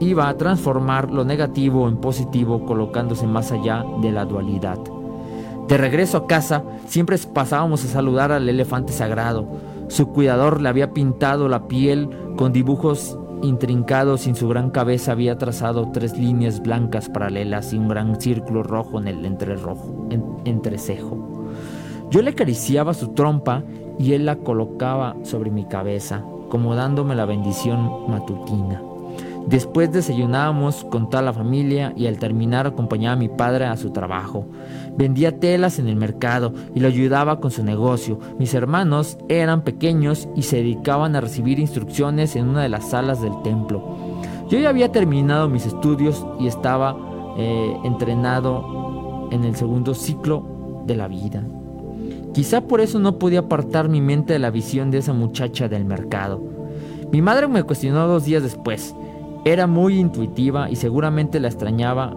iba 0.00 0.28
a 0.28 0.36
transformar 0.36 1.10
lo 1.10 1.24
negativo 1.24 1.88
en 1.88 1.96
positivo 1.96 2.66
colocándose 2.66 3.26
más 3.26 3.50
allá 3.50 3.84
de 4.02 4.12
la 4.12 4.24
dualidad. 4.24 4.78
De 5.68 5.76
regreso 5.76 6.16
a 6.16 6.26
casa, 6.26 6.64
siempre 6.86 7.18
pasábamos 7.18 7.84
a 7.84 7.88
saludar 7.88 8.32
al 8.32 8.48
elefante 8.48 8.94
sagrado. 8.94 9.46
Su 9.88 10.08
cuidador 10.08 10.62
le 10.62 10.70
había 10.70 10.94
pintado 10.94 11.46
la 11.46 11.68
piel 11.68 12.08
con 12.38 12.54
dibujos 12.54 13.18
intrincados 13.42 14.26
y 14.26 14.30
en 14.30 14.36
su 14.36 14.48
gran 14.48 14.70
cabeza 14.70 15.12
había 15.12 15.36
trazado 15.36 15.90
tres 15.92 16.16
líneas 16.16 16.62
blancas 16.62 17.10
paralelas 17.10 17.74
y 17.74 17.76
un 17.76 17.88
gran 17.88 18.18
círculo 18.18 18.62
rojo 18.62 18.98
en 18.98 19.08
el 19.08 19.24
entrecejo. 20.46 21.44
Yo 22.10 22.22
le 22.22 22.30
acariciaba 22.30 22.94
su 22.94 23.08
trompa 23.08 23.62
y 23.98 24.14
él 24.14 24.24
la 24.24 24.36
colocaba 24.36 25.16
sobre 25.22 25.50
mi 25.50 25.66
cabeza, 25.66 26.24
como 26.48 26.74
dándome 26.74 27.14
la 27.14 27.26
bendición 27.26 28.10
matutina. 28.10 28.87
Después 29.48 29.90
desayunábamos 29.90 30.84
con 30.84 31.08
toda 31.08 31.22
la 31.22 31.32
familia 31.32 31.94
y 31.96 32.06
al 32.06 32.18
terminar 32.18 32.66
acompañaba 32.66 33.14
a 33.14 33.18
mi 33.18 33.30
padre 33.30 33.64
a 33.64 33.78
su 33.78 33.90
trabajo. 33.90 34.44
Vendía 34.98 35.40
telas 35.40 35.78
en 35.78 35.88
el 35.88 35.96
mercado 35.96 36.52
y 36.74 36.80
lo 36.80 36.88
ayudaba 36.88 37.40
con 37.40 37.50
su 37.50 37.64
negocio. 37.64 38.18
Mis 38.38 38.52
hermanos 38.52 39.16
eran 39.30 39.62
pequeños 39.62 40.28
y 40.36 40.42
se 40.42 40.56
dedicaban 40.56 41.16
a 41.16 41.22
recibir 41.22 41.58
instrucciones 41.60 42.36
en 42.36 42.46
una 42.46 42.62
de 42.62 42.68
las 42.68 42.90
salas 42.90 43.22
del 43.22 43.40
templo. 43.40 43.82
Yo 44.50 44.58
ya 44.58 44.68
había 44.68 44.92
terminado 44.92 45.48
mis 45.48 45.64
estudios 45.64 46.26
y 46.38 46.46
estaba 46.46 46.94
eh, 47.38 47.74
entrenado 47.84 49.28
en 49.30 49.44
el 49.44 49.56
segundo 49.56 49.94
ciclo 49.94 50.82
de 50.86 50.94
la 50.94 51.08
vida. 51.08 51.42
Quizá 52.34 52.60
por 52.60 52.82
eso 52.82 52.98
no 52.98 53.18
podía 53.18 53.40
apartar 53.40 53.88
mi 53.88 54.02
mente 54.02 54.34
de 54.34 54.40
la 54.40 54.50
visión 54.50 54.90
de 54.90 54.98
esa 54.98 55.14
muchacha 55.14 55.68
del 55.68 55.86
mercado. 55.86 56.42
Mi 57.10 57.22
madre 57.22 57.48
me 57.48 57.62
cuestionó 57.62 58.06
dos 58.06 58.26
días 58.26 58.42
después. 58.42 58.94
Era 59.44 59.66
muy 59.66 59.98
intuitiva 59.98 60.70
y 60.70 60.76
seguramente 60.76 61.38
extrañaba 61.38 62.14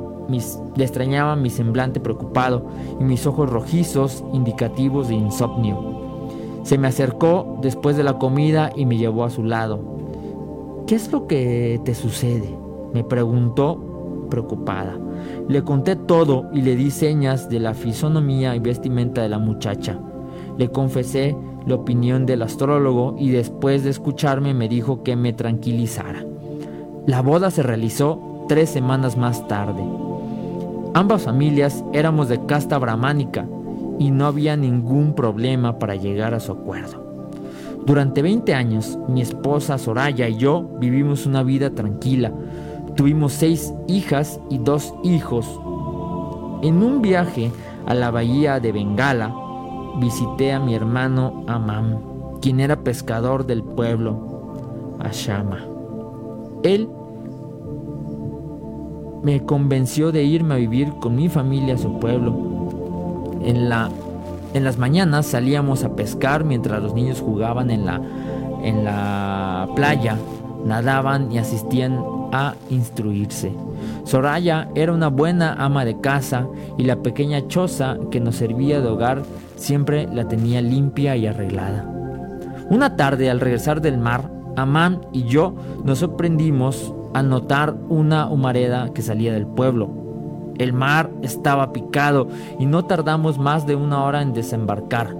le 0.75 0.84
extrañaba 0.84 1.36
mi 1.36 1.49
semblante 1.49 1.99
preocupado 1.99 2.65
y 2.99 3.03
mis 3.03 3.25
ojos 3.25 3.49
rojizos 3.49 4.23
indicativos 4.34 5.10
de 5.10 5.15
insomnio. 5.15 5.91
Se 6.63 6.77
me 6.77 6.88
acercó 6.88 7.57
después 7.62 7.97
de 7.97 8.03
la 8.03 8.17
comida 8.17 8.71
y 8.75 8.86
me 8.86 8.97
llevó 8.97 9.23
a 9.25 9.29
su 9.29 9.43
lado. 9.43 9.79
¿Qué 10.88 10.95
es 10.95 11.12
lo 11.12 11.27
que 11.27 11.81
te 11.84 11.93
sucede? 11.95 12.57
me 12.93 13.03
preguntó 13.05 14.27
preocupada. 14.29 14.97
Le 15.47 15.63
conté 15.63 15.95
todo 15.95 16.49
y 16.53 16.62
le 16.62 16.75
di 16.75 16.91
señas 16.91 17.47
de 17.49 17.60
la 17.60 17.73
fisonomía 17.73 18.55
y 18.55 18.60
vestimenta 18.60 19.21
de 19.21 19.29
la 19.29 19.39
muchacha. 19.39 19.97
Le 20.57 20.69
confesé 20.69 21.36
la 21.65 21.75
opinión 21.75 22.25
del 22.25 22.41
astrólogo 22.41 23.15
y 23.17 23.29
después 23.29 23.84
de 23.84 23.91
escucharme 23.91 24.53
me 24.53 24.67
dijo 24.67 25.03
que 25.03 25.15
me 25.15 25.31
tranquilizara. 25.31 26.25
La 27.07 27.23
boda 27.23 27.49
se 27.49 27.63
realizó 27.63 28.45
tres 28.47 28.69
semanas 28.69 29.17
más 29.17 29.47
tarde. 29.47 29.83
Ambas 30.93 31.23
familias 31.23 31.83
éramos 31.93 32.29
de 32.29 32.45
casta 32.45 32.77
brahmánica 32.77 33.47
y 33.97 34.11
no 34.11 34.27
había 34.27 34.55
ningún 34.55 35.15
problema 35.15 35.79
para 35.79 35.95
llegar 35.95 36.35
a 36.35 36.39
su 36.39 36.51
acuerdo. 36.51 37.03
Durante 37.87 38.21
20 38.21 38.53
años, 38.53 38.99
mi 39.07 39.21
esposa 39.21 39.79
Soraya 39.79 40.27
y 40.27 40.37
yo 40.37 40.61
vivimos 40.79 41.25
una 41.25 41.41
vida 41.41 41.71
tranquila. 41.71 42.31
Tuvimos 42.95 43.33
seis 43.33 43.73
hijas 43.87 44.39
y 44.51 44.59
dos 44.59 44.93
hijos. 45.03 45.47
En 46.61 46.83
un 46.83 47.01
viaje 47.01 47.51
a 47.87 47.95
la 47.95 48.11
bahía 48.11 48.59
de 48.59 48.71
Bengala, 48.71 49.33
visité 49.99 50.53
a 50.53 50.59
mi 50.59 50.75
hermano 50.75 51.43
Amam, 51.47 52.39
quien 52.41 52.59
era 52.59 52.83
pescador 52.83 53.47
del 53.47 53.63
pueblo, 53.63 54.97
Ashama. 54.99 55.70
Él 56.63 56.88
me 59.24 59.43
convenció 59.45 60.12
de 60.12 60.24
irme 60.24 60.56
a 60.56 60.58
vivir 60.58 60.93
con 61.00 61.15
mi 61.15 61.30
familia 61.30 61.76
a 61.76 61.78
su 61.78 62.00
pueblo. 62.00 62.34
En, 63.43 63.69
la, 63.69 63.89
en 64.54 64.63
las 64.63 64.78
mañanas 64.78 65.28
salíamos 65.28 65.84
a 65.84 65.95
pescar 65.95 66.43
mientras 66.43 66.82
los 66.82 66.93
niños 66.93 67.21
jugaban 67.21 67.71
en 67.71 67.86
la, 67.86 68.02
en 68.63 68.84
la 68.84 69.69
playa, 69.76 70.17
nadaban 70.65 71.32
y 71.32 71.38
asistían 71.38 72.04
a 72.32 72.56
instruirse. 72.69 73.52
Soraya 74.04 74.69
era 74.76 74.93
una 74.93 75.08
buena 75.08 75.54
ama 75.54 75.86
de 75.86 76.00
casa 76.00 76.47
y 76.78 76.84
la 76.84 76.97
pequeña 76.97 77.47
choza 77.47 77.97
que 78.10 78.19
nos 78.19 78.36
servía 78.36 78.80
de 78.82 78.88
hogar 78.88 79.24
siempre 79.56 80.08
la 80.12 80.28
tenía 80.28 80.62
limpia 80.62 81.15
y 81.15 81.28
arreglada. 81.28 81.86
Una 82.69 82.95
tarde 82.95 83.30
al 83.30 83.39
regresar 83.39 83.82
del 83.82 83.97
mar, 83.97 84.30
Amán 84.55 85.01
y 85.11 85.23
yo 85.23 85.53
nos 85.83 85.99
sorprendimos 85.99 86.93
al 87.13 87.29
notar 87.29 87.75
una 87.89 88.27
humareda 88.29 88.93
que 88.93 89.01
salía 89.01 89.33
del 89.33 89.47
pueblo. 89.47 89.89
El 90.57 90.73
mar 90.73 91.09
estaba 91.21 91.73
picado 91.73 92.27
y 92.59 92.65
no 92.65 92.85
tardamos 92.85 93.39
más 93.39 93.65
de 93.65 93.75
una 93.75 94.03
hora 94.03 94.21
en 94.21 94.33
desembarcar. 94.33 95.15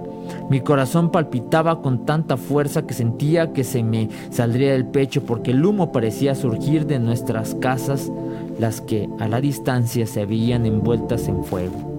Mi 0.48 0.60
corazón 0.60 1.10
palpitaba 1.10 1.82
con 1.82 2.04
tanta 2.04 2.36
fuerza 2.36 2.82
que 2.82 2.94
sentía 2.94 3.52
que 3.52 3.64
se 3.64 3.82
me 3.82 4.08
saldría 4.30 4.72
del 4.72 4.86
pecho 4.86 5.22
porque 5.24 5.50
el 5.50 5.64
humo 5.64 5.92
parecía 5.92 6.34
surgir 6.34 6.86
de 6.86 6.98
nuestras 6.98 7.54
casas, 7.56 8.10
las 8.58 8.80
que 8.80 9.08
a 9.18 9.28
la 9.28 9.40
distancia 9.40 10.06
se 10.06 10.24
veían 10.26 10.66
envueltas 10.66 11.28
en 11.28 11.42
fuego. 11.44 11.92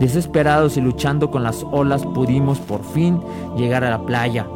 Desesperados 0.00 0.76
y 0.76 0.80
luchando 0.80 1.30
con 1.30 1.42
las 1.42 1.64
olas 1.70 2.04
pudimos 2.04 2.58
por 2.58 2.82
fin 2.84 3.20
llegar 3.56 3.84
a 3.84 3.90
la 3.90 4.04
playa. 4.04 4.46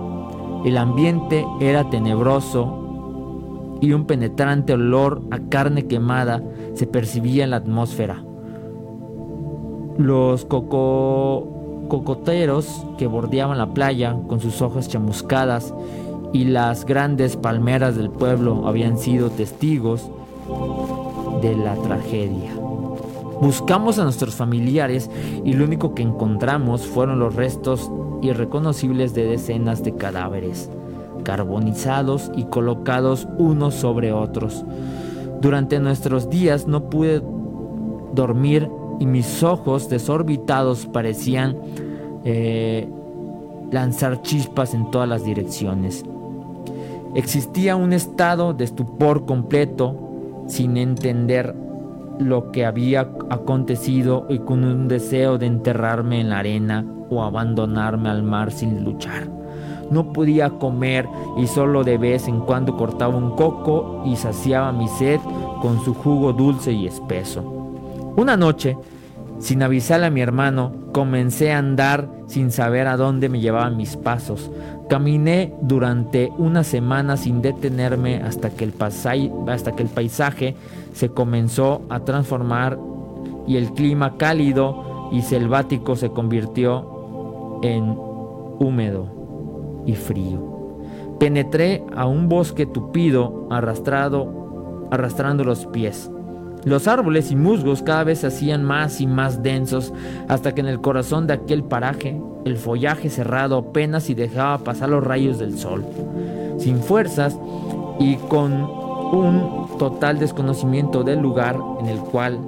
El 0.65 0.77
ambiente 0.77 1.47
era 1.61 1.89
tenebroso 1.89 3.79
y 3.81 3.93
un 3.93 4.05
penetrante 4.05 4.75
olor 4.75 5.23
a 5.31 5.39
carne 5.49 5.87
quemada 5.87 6.43
se 6.75 6.87
percibía 6.87 7.45
en 7.45 7.51
la 7.51 7.57
atmósfera. 7.57 8.23
Los 9.97 10.45
cocoteros 11.89 12.87
que 12.99 13.07
bordeaban 13.07 13.57
la 13.57 13.73
playa 13.73 14.17
con 14.29 14.41
sus 14.41 14.61
hojas 14.61 14.89
chamuscadas 14.89 15.73
y 16.33 16.45
las 16.45 16.85
grandes 16.85 17.37
palmeras 17.37 17.97
del 17.97 18.11
pueblo 18.11 18.69
habían 18.69 18.99
sido 18.99 19.31
testigos 19.31 20.11
de 21.41 21.57
la 21.57 21.75
tragedia. 21.77 22.60
Buscamos 23.41 23.99
a 23.99 24.05
nuestros 24.05 24.35
familiares 24.35 25.11
y 25.45 25.55
lo 25.55 25.65
único 25.65 25.95
que 25.95 26.03
encontramos 26.03 26.87
fueron 26.87 27.19
los 27.19 27.35
restos 27.35 27.91
irreconocibles 28.23 29.15
de 29.15 29.25
decenas 29.25 29.83
de 29.83 29.95
cadáveres 29.95 30.69
carbonizados 31.23 32.31
y 32.37 32.45
colocados 32.45 33.29
unos 33.39 33.75
sobre 33.75 34.13
otros. 34.13 34.65
Durante 35.41 35.79
nuestros 35.81 36.29
días 36.29 36.67
no 36.67 36.91
pude 36.91 37.23
dormir 38.15 38.69
y 38.99 39.07
mis 39.07 39.43
ojos 39.43 39.89
desorbitados 39.89 40.87
parecían 40.87 41.57
eh, 42.25 42.89
lanzar 43.71 44.23
chispas 44.23 44.75
en 44.75 44.91
todas 44.91 45.09
las 45.09 45.25
direcciones. 45.25 46.05
Existía 47.15 47.77
un 47.77 47.93
estado 47.93 48.53
de 48.53 48.65
estupor 48.65 49.25
completo 49.25 49.97
sin 50.47 50.77
entender 50.77 51.55
lo 52.21 52.53
que 52.53 52.67
había 52.67 53.09
acontecido 53.31 54.27
y 54.29 54.39
con 54.39 54.65
un 54.65 54.89
deseo 54.89 55.39
de 55.39 55.47
enterrarme 55.47 56.21
en 56.21 56.31
la 56.31 56.39
arena 56.39 56.85
o 57.09 57.23
abandonarme 57.23 58.09
al 58.09 58.23
mar 58.23 58.53
sin 58.53 58.85
luchar. 58.85 59.29
No 59.91 60.13
podía 60.13 60.51
comer 60.51 61.09
y 61.37 61.47
solo 61.47 61.83
de 61.83 61.99
vez 61.99 62.29
en 62.29 62.41
cuando 62.41 62.77
cortaba 62.77 63.17
un 63.17 63.35
coco 63.35 64.03
y 64.07 64.17
saciaba 64.17 64.71
mi 64.71 64.87
sed 64.87 65.19
con 65.61 65.85
su 65.85 65.95
jugo 65.95 66.33
dulce 66.33 66.73
y 66.73 66.87
espeso. 66.87 67.43
Una 68.17 68.37
noche, 68.37 68.77
sin 69.41 69.63
avisarle 69.63 70.07
a 70.07 70.11
mi 70.11 70.21
hermano, 70.21 70.73
comencé 70.93 71.53
a 71.53 71.59
andar 71.59 72.09
sin 72.27 72.53
saber 72.53 72.87
a 72.87 72.97
dónde 72.97 73.29
me 73.29 73.41
llevaban 73.41 73.77
mis 73.77 73.97
pasos. 73.97 74.51
Caminé 74.91 75.55
durante 75.63 76.33
una 76.37 76.65
semana 76.65 77.17
sin 77.17 77.41
detenerme 77.43 78.17
hasta 78.17 78.51
que 78.51 78.65
el, 78.65 78.73
paisaje 78.73 80.57
se 80.93 81.11
comenzó 81.11 81.83
a 81.89 82.01
transformar 82.01 82.77
y 83.47 83.57
el 83.57 83.71
clima 83.73 84.17
cálido 84.17 85.09
y 85.13 85.23
selvático 85.23 85.95
se 85.95 86.11
convirtió 86.11 87.61
en 87.63 87.95
húmedo 88.59 89.85
y 89.87 89.95
frío. 89.95 90.83
Penetré 91.21 91.85
a 91.95 92.07
un 92.07 92.29
bosque 92.29 92.67
tupido, 92.67 93.47
arrastrando 93.49 95.45
los 95.45 95.67
pies. 95.67 96.11
Los 96.65 96.89
árboles 96.89 97.31
y 97.31 97.37
musgos 97.37 97.83
cada 97.83 98.05
vez 98.05 98.21
se 98.21 98.27
hacían 98.27 98.65
más 98.65 99.01
y 99.01 99.07
más 99.07 99.43
densos, 99.43 99.93
hasta 100.29 100.55
que 100.55 100.61
en 100.61 100.69
el 100.69 100.81
corazón 100.81 101.27
de 101.27 101.35
aquel 101.35 101.65
paraje 101.65 102.21
el 102.45 102.57
follaje 102.57 103.09
cerrado 103.09 103.59
apenas 103.59 104.05
si 104.05 104.15
dejaba 104.15 104.59
pasar 104.59 104.91
los 104.91 105.03
rayos 105.03 105.39
del 105.39 105.59
sol. 105.59 105.85
Sin 106.59 106.81
fuerzas 106.83 107.39
y 107.99 108.17
con 108.17 108.53
un 108.53 109.67
total 109.79 110.19
desconocimiento 110.19 111.03
del 111.03 111.21
lugar 111.21 111.57
en 111.81 111.87
el 111.87 111.99
cual 111.99 112.39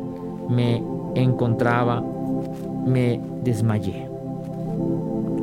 me 0.49 0.83
encontraba, 1.15 2.03
me 2.87 3.21
desmayé. 3.43 4.09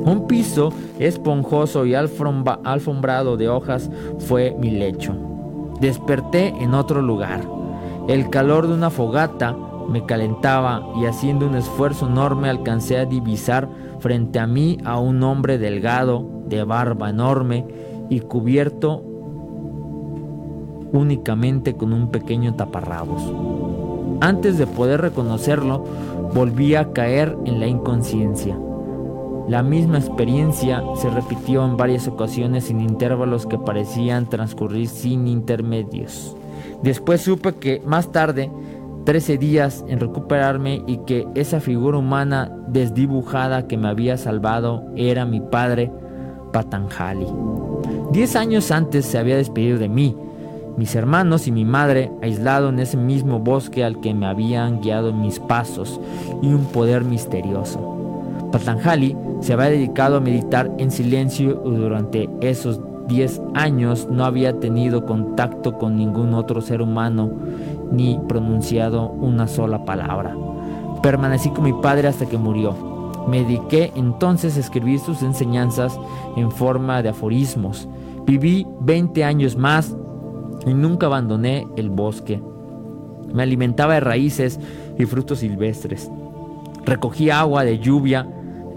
Un 0.04 0.26
piso 0.26 0.72
esponjoso 0.98 1.84
y 1.84 1.94
alfombrado 1.94 3.36
de 3.36 3.48
hojas 3.48 3.90
fue 4.18 4.56
mi 4.58 4.70
lecho. 4.70 5.14
Desperté 5.80 6.48
en 6.60 6.74
otro 6.74 7.02
lugar. 7.02 7.59
El 8.10 8.28
calor 8.28 8.66
de 8.66 8.74
una 8.74 8.90
fogata 8.90 9.56
me 9.88 10.04
calentaba 10.04 10.82
y 11.00 11.06
haciendo 11.06 11.46
un 11.46 11.54
esfuerzo 11.54 12.08
enorme 12.08 12.48
alcancé 12.48 12.98
a 12.98 13.04
divisar 13.04 13.68
frente 14.00 14.40
a 14.40 14.48
mí 14.48 14.78
a 14.84 14.98
un 14.98 15.22
hombre 15.22 15.58
delgado, 15.58 16.26
de 16.48 16.64
barba 16.64 17.10
enorme 17.10 17.64
y 18.08 18.18
cubierto 18.18 19.04
únicamente 20.92 21.76
con 21.76 21.92
un 21.92 22.10
pequeño 22.10 22.56
taparrabos. 22.56 23.22
Antes 24.20 24.58
de 24.58 24.66
poder 24.66 25.02
reconocerlo, 25.02 25.84
volví 26.34 26.74
a 26.74 26.92
caer 26.92 27.38
en 27.44 27.60
la 27.60 27.68
inconsciencia. 27.68 28.58
La 29.46 29.62
misma 29.62 29.98
experiencia 29.98 30.82
se 30.96 31.10
repitió 31.10 31.64
en 31.64 31.76
varias 31.76 32.08
ocasiones 32.08 32.64
sin 32.64 32.80
intervalos 32.80 33.46
que 33.46 33.56
parecían 33.56 34.28
transcurrir 34.28 34.88
sin 34.88 35.28
intermedios. 35.28 36.36
Después 36.82 37.20
supe 37.20 37.54
que 37.54 37.82
más 37.84 38.10
tarde, 38.10 38.50
13 39.04 39.38
días 39.38 39.84
en 39.88 40.00
recuperarme 40.00 40.82
y 40.86 40.98
que 40.98 41.26
esa 41.34 41.60
figura 41.60 41.98
humana 41.98 42.50
desdibujada 42.68 43.66
que 43.66 43.76
me 43.76 43.88
había 43.88 44.16
salvado 44.16 44.84
era 44.96 45.24
mi 45.24 45.40
padre 45.40 45.90
Patanjali. 46.52 47.26
Diez 48.12 48.36
años 48.36 48.70
antes 48.70 49.06
se 49.06 49.18
había 49.18 49.36
despedido 49.36 49.78
de 49.78 49.88
mí, 49.88 50.16
mis 50.76 50.94
hermanos 50.94 51.46
y 51.46 51.52
mi 51.52 51.64
madre 51.64 52.10
aislado 52.22 52.68
en 52.68 52.78
ese 52.78 52.96
mismo 52.96 53.38
bosque 53.38 53.84
al 53.84 54.00
que 54.00 54.14
me 54.14 54.26
habían 54.26 54.80
guiado 54.80 55.12
mis 55.12 55.38
pasos 55.38 56.00
y 56.42 56.48
un 56.48 56.66
poder 56.66 57.04
misterioso. 57.04 58.48
Patanjali 58.52 59.16
se 59.40 59.52
había 59.52 59.70
dedicado 59.70 60.16
a 60.16 60.20
meditar 60.20 60.70
en 60.78 60.90
silencio 60.90 61.54
durante 61.54 62.28
esos 62.40 62.80
10 63.10 63.42
años 63.54 64.06
no 64.08 64.24
había 64.24 64.60
tenido 64.60 65.04
contacto 65.04 65.76
con 65.76 65.96
ningún 65.96 66.32
otro 66.32 66.60
ser 66.60 66.80
humano 66.80 67.28
ni 67.90 68.18
pronunciado 68.28 69.10
una 69.10 69.48
sola 69.48 69.84
palabra. 69.84 70.36
Permanecí 71.02 71.50
con 71.50 71.64
mi 71.64 71.72
padre 71.72 72.06
hasta 72.06 72.26
que 72.26 72.38
murió. 72.38 72.72
Me 73.28 73.42
dediqué 73.42 73.92
entonces 73.96 74.56
a 74.56 74.60
escribir 74.60 75.00
sus 75.00 75.22
enseñanzas 75.22 75.98
en 76.36 76.52
forma 76.52 77.02
de 77.02 77.08
aforismos. 77.08 77.88
Viví 78.26 78.64
20 78.80 79.24
años 79.24 79.56
más 79.56 79.94
y 80.64 80.72
nunca 80.72 81.06
abandoné 81.06 81.66
el 81.76 81.90
bosque. 81.90 82.40
Me 83.34 83.42
alimentaba 83.42 83.94
de 83.94 84.00
raíces 84.00 84.60
y 84.98 85.04
frutos 85.04 85.40
silvestres. 85.40 86.08
Recogí 86.84 87.28
agua 87.30 87.64
de 87.64 87.80
lluvia, 87.80 88.26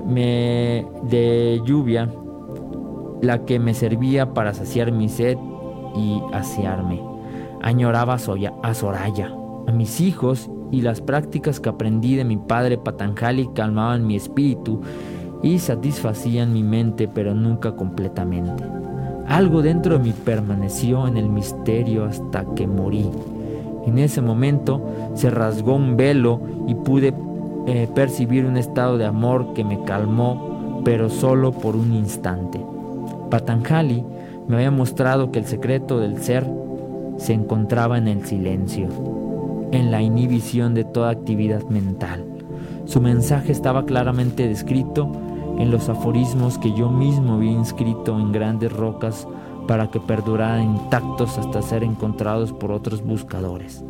me, 0.08 0.86
de 1.04 1.62
lluvia, 1.66 2.10
la 3.24 3.46
que 3.46 3.58
me 3.58 3.74
servía 3.74 4.34
para 4.34 4.54
saciar 4.54 4.92
mi 4.92 5.08
sed 5.08 5.38
y 5.96 6.22
asearme. 6.34 7.02
Añoraba 7.62 8.16
a 8.16 8.74
Soraya, 8.74 9.34
a 9.66 9.72
mis 9.72 10.02
hijos 10.02 10.50
y 10.72 10.82
las 10.82 11.00
prácticas 11.00 11.62
que 11.62 11.70
aprendí 11.70 12.16
de 12.16 12.26
mi 12.26 12.36
padre 12.36 12.78
Patanjali 12.78 13.48
calmaban 13.56 14.06
mi 14.06 14.18
espíritu 14.18 14.82
y 15.42 15.60
satisfacían 15.60 16.52
mi 16.52 16.64
mente, 16.64 17.08
pero 17.08 17.34
nunca 17.34 17.76
completamente. 17.76 18.64
Algo 19.28 19.62
dentro 19.62 19.98
de 19.98 20.04
mí 20.04 20.14
permaneció 20.26 21.08
en 21.08 21.16
el 21.16 21.30
misterio 21.30 22.04
hasta 22.04 22.46
que 22.56 22.68
morí. 22.68 23.10
En 23.86 24.00
ese 24.00 24.22
momento 24.22 24.82
se 25.14 25.30
rasgó 25.30 25.76
un 25.76 25.96
velo 25.96 26.42
y 26.68 26.76
pude 26.76 27.14
eh, 27.68 27.88
percibir 27.96 28.46
un 28.46 28.58
estado 28.58 28.98
de 28.98 29.06
amor 29.06 29.54
que 29.54 29.64
me 29.64 29.82
calmó, 29.86 30.82
pero 30.84 31.10
solo 31.10 31.54
por 31.54 31.78
un 31.78 31.94
instante. 31.94 32.73
Patanjali 33.30 34.04
me 34.48 34.56
había 34.56 34.72
mostrado 34.72 35.32
que 35.32 35.40
el 35.40 35.46
secreto 35.46 36.00
del 36.00 36.18
ser 36.18 36.46
se 37.18 37.34
encontraba 37.34 37.98
en 37.98 38.08
el 38.08 38.26
silencio, 38.26 38.88
en 39.72 39.92
la 39.92 40.02
inhibición 40.02 40.74
de 40.74 40.84
toda 40.84 41.12
actividad 41.12 41.64
mental. 41.64 42.26
Su 42.86 43.02
mensaje 43.02 43.52
estaba 43.52 43.86
claramente 43.86 44.48
descrito 44.48 45.12
en 45.58 45.72
los 45.72 45.90
aforismos 45.90 46.58
que 46.58 46.74
yo 46.74 46.90
mismo 46.90 47.36
había 47.36 47.52
inscrito 47.52 48.20
en 48.20 48.32
grandes 48.32 48.72
rocas 48.74 49.28
para 49.68 49.90
que 49.90 50.00
perduraran 50.00 50.76
intactos 50.76 51.38
hasta 51.38 51.62
ser 51.62 51.84
encontrados 51.84 52.52
por 52.52 52.72
otros 52.72 53.04
buscadores. 53.04 53.84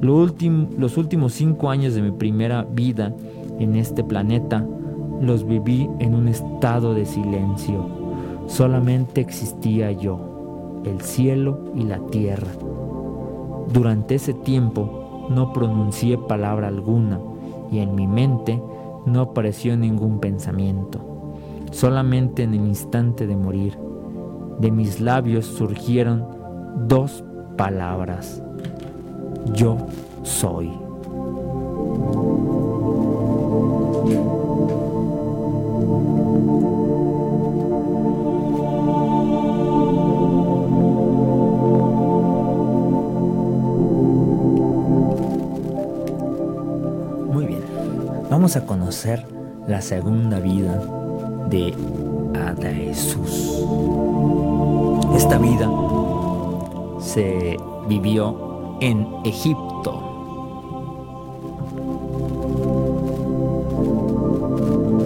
los 0.00 0.96
últimos 0.96 1.32
cinco 1.32 1.70
años 1.70 1.94
de 1.94 2.02
mi 2.02 2.10
primera 2.10 2.64
vida 2.64 3.14
en 3.58 3.76
este 3.76 4.02
planeta 4.02 4.66
los 5.20 5.46
viví 5.46 5.88
en 6.00 6.14
un 6.14 6.28
estado 6.28 6.94
de 6.94 7.06
silencio. 7.06 8.01
Solamente 8.46 9.20
existía 9.20 9.92
yo, 9.92 10.82
el 10.84 11.00
cielo 11.00 11.60
y 11.74 11.84
la 11.84 11.98
tierra. 12.06 12.50
Durante 13.72 14.16
ese 14.16 14.34
tiempo 14.34 15.28
no 15.30 15.52
pronuncié 15.52 16.18
palabra 16.18 16.68
alguna 16.68 17.20
y 17.70 17.78
en 17.78 17.94
mi 17.94 18.06
mente 18.06 18.60
no 19.06 19.20
apareció 19.20 19.76
ningún 19.76 20.18
pensamiento. 20.18 21.00
Solamente 21.70 22.42
en 22.42 22.54
el 22.54 22.66
instante 22.66 23.26
de 23.26 23.36
morir 23.36 23.78
de 24.58 24.70
mis 24.70 25.00
labios 25.00 25.46
surgieron 25.46 26.24
dos 26.86 27.24
palabras. 27.56 28.42
Yo 29.54 29.76
soy. 30.22 30.81
Vamos 48.42 48.56
a 48.56 48.66
conocer 48.66 49.24
la 49.68 49.80
segunda 49.80 50.40
vida 50.40 50.82
de 51.48 51.72
Jesús. 52.74 53.62
Esta 55.14 55.38
vida 55.38 55.70
se 56.98 57.56
vivió 57.86 58.78
en 58.80 59.06
Egipto. 59.24 60.02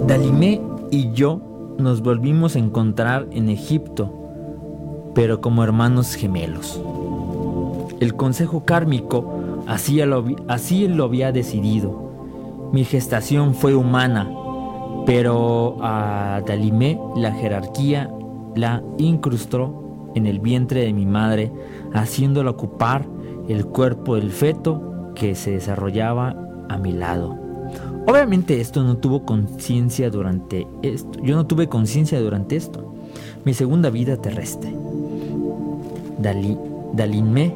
Dalimé 0.07 0.59
y 0.89 1.11
yo 1.11 1.75
nos 1.77 2.01
volvimos 2.01 2.55
a 2.55 2.59
encontrar 2.59 3.27
en 3.29 3.49
Egipto, 3.49 5.11
pero 5.13 5.41
como 5.41 5.63
hermanos 5.63 6.15
gemelos. 6.15 6.81
El 7.99 8.15
consejo 8.15 8.65
kármico 8.65 9.31
lo, 10.07 10.25
así 10.47 10.87
lo 10.87 11.03
había 11.03 11.31
decidido. 11.31 12.06
Mi 12.71 12.83
gestación 12.83 13.53
fue 13.53 13.75
humana, 13.75 14.29
pero 15.05 15.77
a 15.81 16.41
Dalimé 16.45 16.99
la 17.15 17.31
jerarquía 17.31 18.11
la 18.55 18.83
incrustó 18.97 20.11
en 20.15 20.25
el 20.25 20.39
vientre 20.39 20.81
de 20.81 20.93
mi 20.93 21.05
madre, 21.05 21.51
haciéndola 21.93 22.51
ocupar 22.51 23.05
el 23.47 23.65
cuerpo 23.65 24.15
del 24.15 24.31
feto 24.31 25.11
que 25.15 25.35
se 25.35 25.51
desarrollaba 25.51 26.35
a 26.69 26.77
mi 26.77 26.91
lado. 26.91 27.37
Obviamente 28.07 28.59
esto 28.59 28.83
no 28.83 28.97
tuvo 28.97 29.23
conciencia 29.25 30.09
durante 30.09 30.67
esto. 30.81 31.19
Yo 31.21 31.35
no 31.35 31.45
tuve 31.45 31.67
conciencia 31.67 32.19
durante 32.19 32.55
esto. 32.55 32.93
Mi 33.45 33.53
segunda 33.53 33.89
vida 33.89 34.17
terrestre. 34.17 34.73
Dalí, 36.19 36.57
Dalinme, 36.93 37.53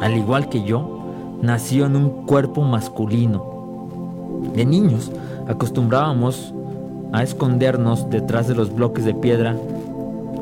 al 0.00 0.16
igual 0.16 0.48
que 0.48 0.64
yo, 0.64 1.38
nació 1.42 1.86
en 1.86 1.96
un 1.96 2.26
cuerpo 2.26 2.62
masculino. 2.62 3.53
De 4.52 4.64
niños 4.64 5.10
acostumbrábamos 5.48 6.52
a 7.12 7.22
escondernos 7.22 8.10
detrás 8.10 8.48
de 8.48 8.54
los 8.54 8.74
bloques 8.74 9.04
de 9.04 9.14
piedra 9.14 9.56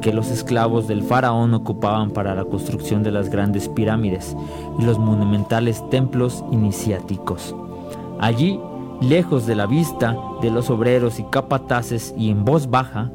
que 0.01 0.13
los 0.13 0.31
esclavos 0.31 0.89
del 0.89 1.03
faraón 1.03 1.55
ocupaban 1.55 2.11
para 2.11 2.35
la 2.35 2.45
construcción 2.45 3.03
de 3.03 3.13
las 3.13 3.31
grandes 3.31 3.69
pirámides 3.69 4.37
y 4.79 4.83
los 4.83 4.99
monumentales 4.99 5.89
templos 5.91 6.45
iniciáticos. 6.51 7.55
Allí, 8.19 8.61
lejos 9.01 9.47
de 9.47 9.55
la 9.55 9.67
vista 9.67 10.17
de 10.43 10.51
los 10.51 10.71
obreros 10.71 11.21
y 11.21 11.25
capataces 11.25 12.15
y 12.19 12.31
en 12.31 12.45
voz 12.45 12.69
baja, 12.69 13.11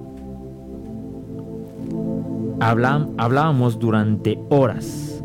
hablábamos 2.60 3.78
durante 3.78 4.40
horas. 4.50 5.22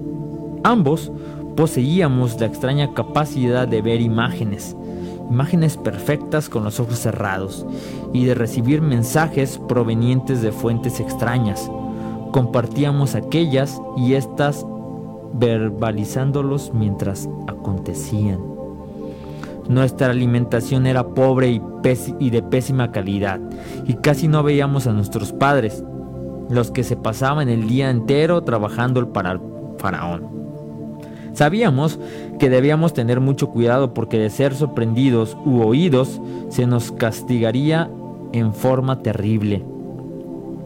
Ambos 0.65 1.13
poseíamos 1.57 2.39
la 2.41 2.47
extraña 2.47 2.93
capacidad 2.93 3.69
de 3.69 3.83
ver 3.83 4.01
imágenes, 4.01 4.77
imágenes 5.33 5.79
perfectas 5.79 6.51
con 6.51 6.63
los 6.63 6.79
ojos 6.79 6.99
cerrados 6.99 7.65
y 8.13 8.27
de 8.27 8.35
recibir 8.35 8.83
mensajes 8.83 9.59
provenientes 9.67 10.43
de 10.43 10.53
fuentes 10.53 11.01
extrañas. 11.01 11.71
Compartíamos 12.33 13.15
aquellas 13.15 13.81
y 13.97 14.13
estas 14.13 14.67
verbalizándolos 15.33 16.73
mientras 16.75 17.31
acontecían. 17.47 18.41
Nuestra 19.71 20.11
alimentación 20.11 20.87
era 20.87 21.09
pobre 21.09 21.51
y, 21.51 21.63
y, 22.19 22.29
de 22.29 22.43
pésima 22.43 22.93
calidad 22.93 23.41
y 23.87 23.95
casi 23.95 24.29
no 24.29 24.43
veíamos 24.43 24.87
a 24.87 24.93
nuestros 24.93 25.33
padres, 25.33 25.83
los 26.51 26.71
que 26.71 26.85
se 26.85 26.97
pasaban 26.97 27.49
el 27.49 27.69
día 27.69 27.89
entero 27.89 28.43
trabajando 28.43 29.11
para 29.15 29.33
el 29.33 29.41
faraón. 29.79 30.43
Sabíamos 31.33 31.99
que 32.43 32.51
debíamos 32.51 32.93
tener 32.93 33.21
mucho 33.21 33.51
cuidado 33.51 33.95
porque 33.95 34.19
de 34.19 34.29
ser 34.29 34.57
sorprendidos 34.57 35.37
u 35.45 35.61
oídos 35.61 36.21
se 36.49 36.67
nos 36.67 36.91
castigaría 36.91 37.89
en 38.33 38.53
forma 38.53 39.01
terrible. 39.01 39.65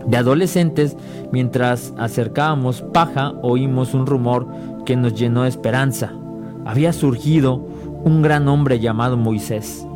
De 0.07 0.17
adolescentes, 0.17 0.97
mientras 1.33 1.93
acercábamos 1.99 2.81
paja, 2.81 3.35
oímos 3.43 3.93
un 3.93 4.07
rumor 4.07 4.47
que 4.87 4.97
nos 4.97 5.17
llenó 5.17 5.43
de 5.43 5.51
esperanza. 5.51 6.15
Había 6.65 6.95
surgido 6.95 7.57
un 8.05 8.23
gran 8.23 8.49
hombre 8.49 8.81
llamado 8.81 9.19
Moisés, 9.19 9.87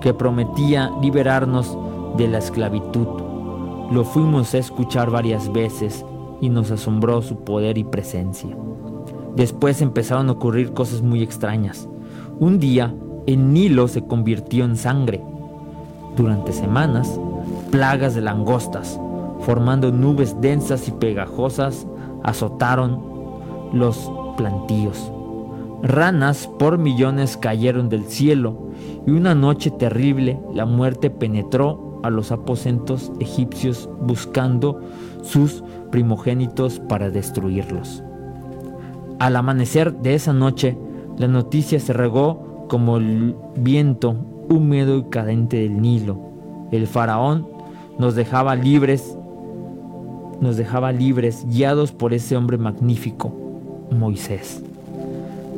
que 0.00 0.12
prometía 0.12 0.90
liberarnos 1.00 1.78
de 2.16 2.26
la 2.26 2.38
esclavitud. 2.38 3.06
Lo 3.92 4.02
fuimos 4.02 4.54
a 4.54 4.58
escuchar 4.58 5.12
varias 5.12 5.52
veces 5.52 6.04
y 6.40 6.48
nos 6.48 6.72
asombró 6.72 7.22
su 7.22 7.44
poder 7.44 7.78
y 7.78 7.84
presencia. 7.84 8.56
Después 9.38 9.80
empezaron 9.82 10.28
a 10.28 10.32
ocurrir 10.32 10.72
cosas 10.72 11.00
muy 11.00 11.22
extrañas. 11.22 11.88
Un 12.40 12.58
día, 12.58 12.92
el 13.28 13.52
Nilo 13.52 13.86
se 13.86 14.04
convirtió 14.04 14.64
en 14.64 14.76
sangre. 14.76 15.22
Durante 16.16 16.52
semanas, 16.52 17.20
plagas 17.70 18.16
de 18.16 18.20
langostas, 18.20 18.98
formando 19.42 19.92
nubes 19.92 20.40
densas 20.40 20.88
y 20.88 20.90
pegajosas, 20.90 21.86
azotaron 22.24 23.00
los 23.72 24.10
plantíos. 24.36 25.12
Ranas 25.84 26.50
por 26.58 26.76
millones 26.76 27.36
cayeron 27.36 27.88
del 27.88 28.06
cielo 28.06 28.70
y 29.06 29.12
una 29.12 29.36
noche 29.36 29.70
terrible 29.70 30.40
la 30.52 30.66
muerte 30.66 31.10
penetró 31.10 32.00
a 32.02 32.10
los 32.10 32.32
aposentos 32.32 33.12
egipcios 33.20 33.88
buscando 34.00 34.80
sus 35.22 35.62
primogénitos 35.92 36.80
para 36.80 37.10
destruirlos. 37.10 38.02
Al 39.18 39.34
amanecer 39.34 39.94
de 39.94 40.14
esa 40.14 40.32
noche, 40.32 40.78
la 41.16 41.26
noticia 41.26 41.80
se 41.80 41.92
regó 41.92 42.66
como 42.68 42.98
el 42.98 43.34
viento 43.56 44.14
húmedo 44.48 44.98
y 44.98 45.02
cadente 45.04 45.56
del 45.56 45.80
Nilo. 45.80 46.20
El 46.70 46.86
faraón 46.86 47.48
nos 47.98 48.14
dejaba 48.14 48.54
libres, 48.54 49.16
nos 50.40 50.56
dejaba 50.56 50.92
libres, 50.92 51.44
guiados 51.48 51.90
por 51.90 52.14
ese 52.14 52.36
hombre 52.36 52.58
magnífico, 52.58 53.32
Moisés. 53.90 54.62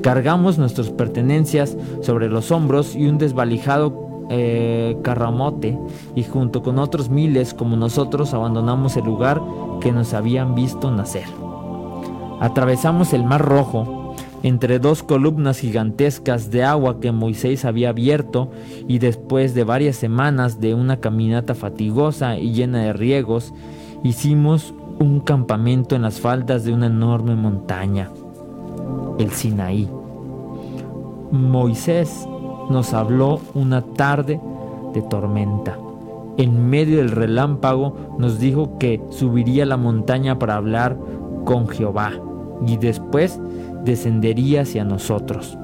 Cargamos 0.03 0.57
nuestras 0.57 0.88
pertenencias 0.88 1.77
sobre 2.01 2.31
los 2.31 2.51
hombros 2.51 2.96
y 2.96 3.07
un 3.07 3.18
desvalijado 3.18 4.27
eh, 4.31 4.96
carramote 5.03 5.77
y 6.14 6.23
junto 6.23 6.62
con 6.62 6.79
otros 6.79 7.11
miles 7.11 7.53
como 7.53 7.77
nosotros 7.77 8.33
abandonamos 8.33 8.96
el 8.96 9.05
lugar 9.05 9.42
que 9.81 9.92
nos 9.92 10.14
habían 10.14 10.55
visto 10.55 10.90
nacer. 10.90 11.49
Atravesamos 12.40 13.12
el 13.12 13.22
Mar 13.22 13.42
Rojo 13.42 14.14
entre 14.42 14.79
dos 14.79 15.03
columnas 15.03 15.59
gigantescas 15.59 16.50
de 16.50 16.64
agua 16.64 16.98
que 16.98 17.12
Moisés 17.12 17.66
había 17.66 17.90
abierto 17.90 18.50
y 18.88 18.98
después 18.98 19.55
de 19.55 19.64
varias 19.64 19.96
semanas 19.96 20.59
de 20.59 20.74
una 20.74 20.98
caminata 21.00 21.55
fatigosa 21.55 22.38
y 22.38 22.53
llena 22.53 22.79
de 22.79 22.94
riegos, 22.94 23.53
hicimos 24.03 24.72
un 24.98 25.20
campamento 25.20 25.94
en 25.94 26.03
las 26.03 26.20
faldas 26.20 26.64
de 26.64 26.72
una 26.72 26.87
enorme 26.87 27.35
montaña, 27.37 28.11
el 29.18 29.31
Sinaí. 29.31 29.87
Moisés 31.31 32.26
nos 32.70 32.94
habló 32.94 33.40
una 33.53 33.83
tarde 33.83 34.40
de 34.94 35.03
tormenta. 35.03 35.79
En 36.38 36.70
medio 36.70 36.98
del 36.98 37.11
relámpago 37.11 38.16
nos 38.18 38.38
dijo 38.38 38.79
que 38.79 39.03
subiría 39.11 39.66
la 39.66 39.76
montaña 39.76 40.38
para 40.38 40.57
hablar 40.57 40.96
con 41.44 41.68
Jehová 41.68 42.12
y 42.66 42.77
después 42.77 43.40
descendería 43.85 44.62
hacia 44.62 44.85
nosotros. 44.85 45.57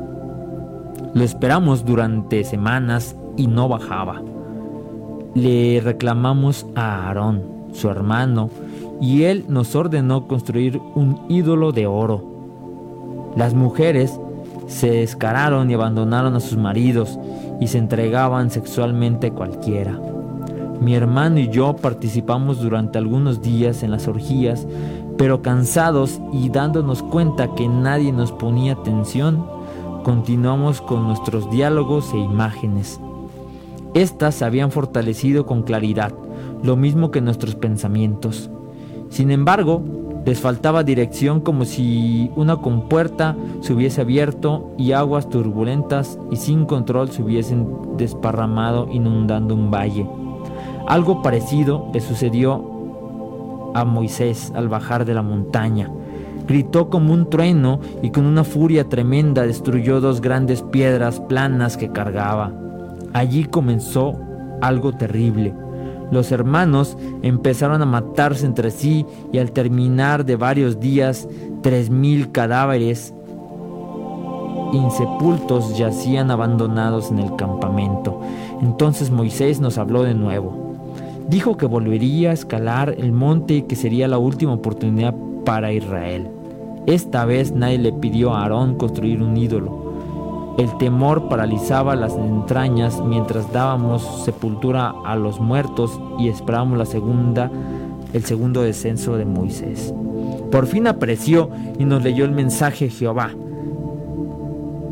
Lo 1.15 1.25
esperamos 1.25 1.85
durante 1.85 2.45
semanas 2.45 3.17
y 3.37 3.47
no 3.47 3.69
bajaba. 3.69 4.23
Le 5.35 5.81
reclamamos 5.81 6.67
a 6.75 7.07
Aarón, 7.07 7.43
su 7.73 7.89
hermano, 7.89 8.51
y 9.01 9.25
él 9.25 9.45
nos 9.49 9.75
ordenó 9.75 10.27
construir 10.27 10.81
un 10.95 11.21
ídolo 11.29 11.73
de 11.73 11.87
oro. 11.87 12.25
Las 13.37 13.55
mujeres 13.55 14.19
se 14.67 14.91
descararon 14.91 15.71
y 15.71 15.75
abandonaron 15.75 16.35
a 16.35 16.41
sus 16.41 16.57
maridos 16.59 17.19
y 17.61 17.69
se 17.69 17.79
entregaban 17.79 18.51
sexualmente 18.51 19.29
a 19.29 19.33
cualquiera. 19.33 20.01
Mi 20.81 20.95
hermano 20.95 21.39
y 21.39 21.49
yo 21.49 21.77
participamos 21.77 22.61
durante 22.61 22.99
algunos 22.99 23.41
días 23.41 23.83
en 23.83 23.91
las 23.91 24.09
orgías, 24.09 24.67
pero 25.17 25.43
cansados 25.43 26.21
y 26.33 26.51
dándonos 26.51 27.03
cuenta 27.03 27.55
que 27.55 27.69
nadie 27.69 28.13
nos 28.13 28.33
ponía 28.33 28.75
atención, 28.75 29.47
continuamos 30.05 30.81
con 30.81 31.07
nuestros 31.07 31.51
diálogos 31.51 32.13
e 32.13 32.19
imágenes. 32.19 33.01
Estas 33.95 34.35
se 34.35 34.45
habían 34.45 34.71
fortalecido 34.71 35.47
con 35.47 35.63
claridad, 35.63 36.13
lo 36.63 36.77
mismo 36.77 37.11
que 37.11 37.21
nuestros 37.21 37.55
pensamientos. 37.55 38.51
Sin 39.09 39.31
embargo, 39.31 39.83
les 40.27 40.41
faltaba 40.41 40.83
dirección 40.83 41.41
como 41.41 41.65
si 41.65 42.31
una 42.35 42.57
compuerta 42.57 43.37
se 43.61 43.73
hubiese 43.73 44.01
abierto 44.01 44.73
y 44.77 44.93
aguas 44.93 45.31
turbulentas 45.31 46.19
y 46.33 46.37
sin 46.37 46.67
control 46.67 47.11
se 47.11 47.23
hubiesen 47.23 47.97
desparramado 47.97 48.89
inundando 48.91 49.55
un 49.55 49.71
valle. 49.71 50.05
Algo 50.89 51.23
parecido 51.23 51.89
le 51.95 52.01
sucedió 52.01 52.76
a 53.77 53.85
Moisés 53.85 54.53
al 54.55 54.69
bajar 54.69 55.05
de 55.05 55.15
la 55.15 55.23
montaña. 55.23 55.91
Gritó 56.49 56.89
como 56.89 57.13
un 57.13 57.29
trueno 57.29 57.81
y 58.03 58.11
con 58.11 58.25
una 58.25 58.45
furia 58.45 58.89
tremenda 58.89 59.47
destruyó 59.47 60.01
dos 60.01 60.21
grandes 60.21 60.63
piedras 60.63 61.21
planas 61.21 61.77
que 61.77 61.91
cargaba. 61.91 62.53
Allí 63.13 63.45
comenzó 63.45 64.19
algo 64.63 64.93
terrible. 64.93 65.55
Los 66.11 66.31
hermanos 66.33 66.97
empezaron 67.23 67.83
a 67.83 67.87
matarse 67.87 68.47
entre 68.47 68.71
sí 68.71 69.05
y 69.33 69.39
al 69.39 69.53
terminar 69.53 70.25
de 70.25 70.37
varios 70.37 70.79
días, 70.79 71.29
tres 71.63 71.91
mil 71.91 72.31
cadáveres 72.31 73.13
insepultos 74.73 75.77
yacían 75.77 76.31
abandonados 76.31 77.11
en 77.11 77.19
el 77.19 77.37
campamento. 77.37 78.21
Entonces 78.63 79.11
Moisés 79.11 79.61
nos 79.61 79.79
habló 79.79 80.03
de 80.03 80.15
nuevo. 80.15 80.66
Dijo 81.29 81.57
que 81.57 81.67
volvería 81.67 82.31
a 82.31 82.35
escalar 82.35 82.95
el 82.99 83.11
monte 83.11 83.55
y 83.55 83.63
que 83.63 83.75
sería 83.75 84.07
la 84.07 84.19
última 84.19 84.53
oportunidad 84.53 85.15
para 85.45 85.73
Israel. 85.73 86.29
Esta 86.87 87.25
vez 87.25 87.51
nadie 87.51 87.79
le 87.79 87.93
pidió 87.93 88.33
a 88.33 88.43
Aarón 88.43 88.77
construir 88.77 89.21
un 89.23 89.37
ídolo. 89.37 90.55
El 90.57 90.79
temor 90.79 91.29
paralizaba 91.29 91.97
las 91.97 92.15
entrañas 92.15 93.03
mientras 93.05 93.53
dábamos 93.53 94.25
sepultura 94.25 94.95
a 95.05 95.17
los 95.17 95.41
muertos 95.41 96.01
y 96.19 96.29
esperábamos 96.29 96.79
la 96.79 96.87
segunda, 96.87 97.51
el 98.13 98.25
segundo 98.25 98.63
descenso 98.63 99.17
de 99.17 99.25
Moisés. 99.25 99.93
Por 100.53 100.67
fin 100.67 100.87
apareció 100.87 101.51
y 101.79 101.85
nos 101.85 102.05
leyó 102.05 102.25
el 102.25 102.31
mensaje 102.31 102.89
Jehová. 102.89 103.31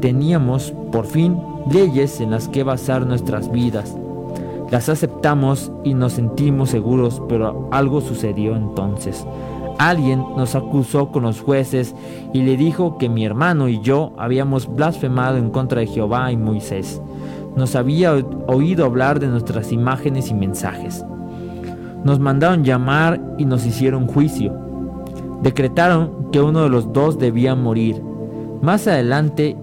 Teníamos, 0.00 0.74
por 0.90 1.06
fin, 1.06 1.38
leyes 1.70 2.20
en 2.20 2.32
las 2.32 2.48
que 2.48 2.64
basar 2.64 3.06
nuestras 3.06 3.50
vidas. 3.50 3.96
Las 4.74 4.88
aceptamos 4.88 5.70
y 5.84 5.94
nos 5.94 6.14
sentimos 6.14 6.70
seguros, 6.70 7.22
pero 7.28 7.68
algo 7.70 8.00
sucedió 8.00 8.56
entonces. 8.56 9.24
Alguien 9.78 10.24
nos 10.36 10.56
acusó 10.56 11.12
con 11.12 11.22
los 11.22 11.40
jueces 11.40 11.94
y 12.32 12.42
le 12.42 12.56
dijo 12.56 12.98
que 12.98 13.08
mi 13.08 13.24
hermano 13.24 13.68
y 13.68 13.80
yo 13.82 14.12
habíamos 14.18 14.66
blasfemado 14.66 15.36
en 15.36 15.50
contra 15.50 15.78
de 15.78 15.86
Jehová 15.86 16.32
y 16.32 16.36
Moisés. 16.36 17.00
Nos 17.54 17.76
había 17.76 18.14
oído 18.48 18.84
hablar 18.84 19.20
de 19.20 19.28
nuestras 19.28 19.70
imágenes 19.70 20.28
y 20.32 20.34
mensajes. 20.34 21.04
Nos 22.02 22.18
mandaron 22.18 22.64
llamar 22.64 23.20
y 23.38 23.44
nos 23.44 23.64
hicieron 23.66 24.08
juicio. 24.08 24.58
Decretaron 25.40 26.32
que 26.32 26.40
uno 26.40 26.64
de 26.64 26.68
los 26.68 26.92
dos 26.92 27.16
debía 27.16 27.54
morir. 27.54 28.02
Más 28.60 28.88
adelante 28.88 29.56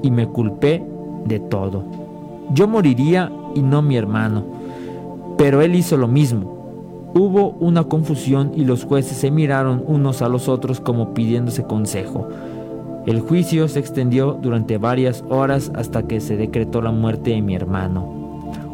y 0.00 0.10
me 0.10 0.26
culpé 0.28 0.82
de 1.26 1.40
todo. 1.40 2.01
Yo 2.50 2.68
moriría 2.68 3.30
y 3.54 3.62
no 3.62 3.82
mi 3.82 3.96
hermano. 3.96 4.44
Pero 5.38 5.62
él 5.62 5.74
hizo 5.74 5.96
lo 5.96 6.08
mismo. 6.08 7.10
Hubo 7.14 7.50
una 7.60 7.84
confusión 7.84 8.52
y 8.56 8.64
los 8.64 8.84
jueces 8.84 9.18
se 9.18 9.30
miraron 9.30 9.82
unos 9.86 10.22
a 10.22 10.28
los 10.28 10.48
otros 10.48 10.80
como 10.80 11.12
pidiéndose 11.14 11.64
consejo. 11.64 12.28
El 13.04 13.20
juicio 13.20 13.68
se 13.68 13.80
extendió 13.80 14.38
durante 14.40 14.78
varias 14.78 15.24
horas 15.28 15.72
hasta 15.74 16.04
que 16.04 16.20
se 16.20 16.36
decretó 16.36 16.80
la 16.80 16.92
muerte 16.92 17.32
de 17.32 17.42
mi 17.42 17.54
hermano. 17.54 18.22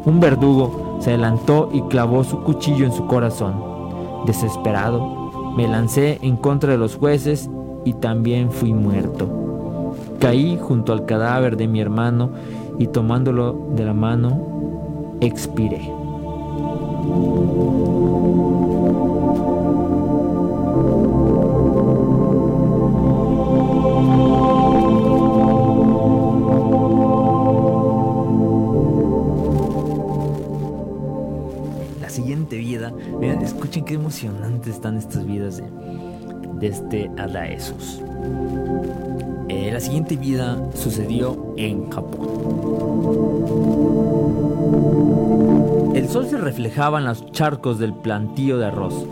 Un 0.05 0.21
verdugo 0.21 0.99
se 1.01 1.11
adelantó 1.11 1.71
y 1.73 1.81
clavó 1.83 2.25
su 2.25 2.43
cuchillo 2.43 2.85
en 2.85 2.93
su 2.93 3.07
corazón. 3.07 3.55
Desesperado, 4.27 5.53
me 5.57 5.67
lancé 5.67 6.19
en 6.23 6.37
contra 6.37 6.73
de 6.73 6.79
los 6.79 6.97
jueces 6.97 7.51
y 7.85 7.95
también 7.95 8.51
fui 8.51 8.75
muerto. 8.75 9.95
Caí 10.21 10.59
junto 10.61 10.93
al 10.93 11.07
cadáver 11.07 11.57
de 11.57 11.67
mi 11.67 11.81
hermano 11.81 12.31
y 12.79 12.87
tomándolo 12.87 13.53
de 13.75 13.85
la 13.85 13.93
mano, 13.93 15.17
expiré. 15.21 15.83
La 32.01 32.09
siguiente 32.09 32.57
vida, 32.57 32.93
vean, 33.21 33.43
escuchen 33.43 33.85
qué 33.85 33.95
emocionantes 33.95 34.75
están 34.75 34.97
estas 34.97 35.27
vidas 35.27 35.57
de, 35.57 35.65
de 36.61 36.67
este 36.69 37.11
Adaesus. 37.19 38.03
La 39.71 39.81
siguiente 39.81 40.17
vida 40.17 40.59
sucedió 40.75 41.55
en 41.57 41.91
Japón. 41.91 42.29
El 45.95 46.09
sol 46.09 46.27
se 46.27 46.37
reflejaba 46.37 46.99
en 46.99 47.05
los 47.05 47.31
charcos 47.33 47.79
del 47.79 47.93
plantío 47.93 48.59
de 48.59 48.67
arroz. 48.67 49.07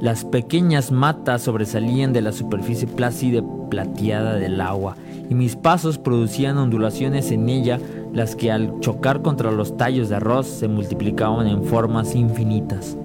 Las 0.00 0.24
pequeñas 0.24 0.92
matas 0.92 1.42
sobresalían 1.42 2.12
de 2.12 2.20
la 2.20 2.32
superficie 2.32 2.86
plácida 2.86 3.42
plateada 3.70 4.34
del 4.34 4.60
agua, 4.60 4.94
y 5.28 5.34
mis 5.34 5.56
pasos 5.56 5.98
producían 5.98 6.58
ondulaciones 6.58 7.32
en 7.32 7.48
ella, 7.48 7.80
las 8.12 8.36
que 8.36 8.52
al 8.52 8.78
chocar 8.80 9.22
contra 9.22 9.50
los 9.50 9.76
tallos 9.76 10.10
de 10.10 10.16
arroz 10.16 10.46
se 10.46 10.68
multiplicaban 10.68 11.48
en 11.48 11.64
formas 11.64 12.14
infinitas. 12.14 12.96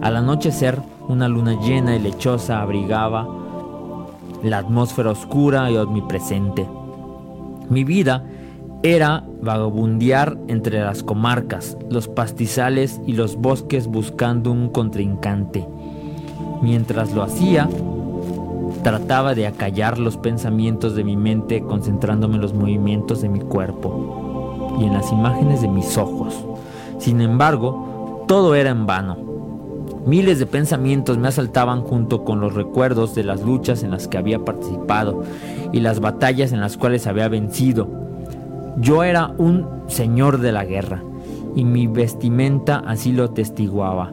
Al 0.00 0.16
anochecer, 0.16 0.80
una 1.08 1.28
luna 1.28 1.60
llena 1.60 1.94
y 1.94 1.98
lechosa 1.98 2.62
abrigaba 2.62 3.41
la 4.42 4.58
atmósfera 4.58 5.10
oscura 5.10 5.70
y 5.70 5.76
omnipresente. 5.76 6.66
Mi 7.68 7.84
vida 7.84 8.24
era 8.82 9.24
vagabundear 9.40 10.36
entre 10.48 10.80
las 10.80 11.02
comarcas, 11.02 11.76
los 11.88 12.08
pastizales 12.08 13.00
y 13.06 13.12
los 13.12 13.36
bosques 13.36 13.86
buscando 13.86 14.50
un 14.50 14.68
contrincante. 14.68 15.66
Mientras 16.62 17.12
lo 17.12 17.22
hacía, 17.22 17.68
trataba 18.82 19.34
de 19.34 19.46
acallar 19.46 19.98
los 19.98 20.16
pensamientos 20.16 20.96
de 20.96 21.04
mi 21.04 21.16
mente 21.16 21.62
concentrándome 21.62 22.36
en 22.36 22.40
los 22.42 22.54
movimientos 22.54 23.22
de 23.22 23.28
mi 23.28 23.40
cuerpo 23.40 24.76
y 24.80 24.84
en 24.84 24.92
las 24.92 25.12
imágenes 25.12 25.62
de 25.62 25.68
mis 25.68 25.96
ojos. 25.96 26.44
Sin 26.98 27.20
embargo, 27.20 28.24
todo 28.26 28.54
era 28.54 28.70
en 28.70 28.86
vano. 28.86 29.31
Miles 30.04 30.40
de 30.40 30.46
pensamientos 30.46 31.16
me 31.18 31.28
asaltaban 31.28 31.82
junto 31.82 32.24
con 32.24 32.40
los 32.40 32.54
recuerdos 32.54 33.14
de 33.14 33.22
las 33.22 33.42
luchas 33.42 33.84
en 33.84 33.92
las 33.92 34.08
que 34.08 34.18
había 34.18 34.40
participado 34.40 35.22
y 35.72 35.78
las 35.78 36.00
batallas 36.00 36.52
en 36.52 36.60
las 36.60 36.76
cuales 36.76 37.06
había 37.06 37.28
vencido. 37.28 37.88
Yo 38.78 39.04
era 39.04 39.32
un 39.38 39.66
señor 39.86 40.38
de 40.38 40.50
la 40.50 40.64
guerra 40.64 41.02
y 41.54 41.64
mi 41.64 41.86
vestimenta 41.86 42.82
así 42.84 43.12
lo 43.12 43.30
testiguaba. 43.30 44.12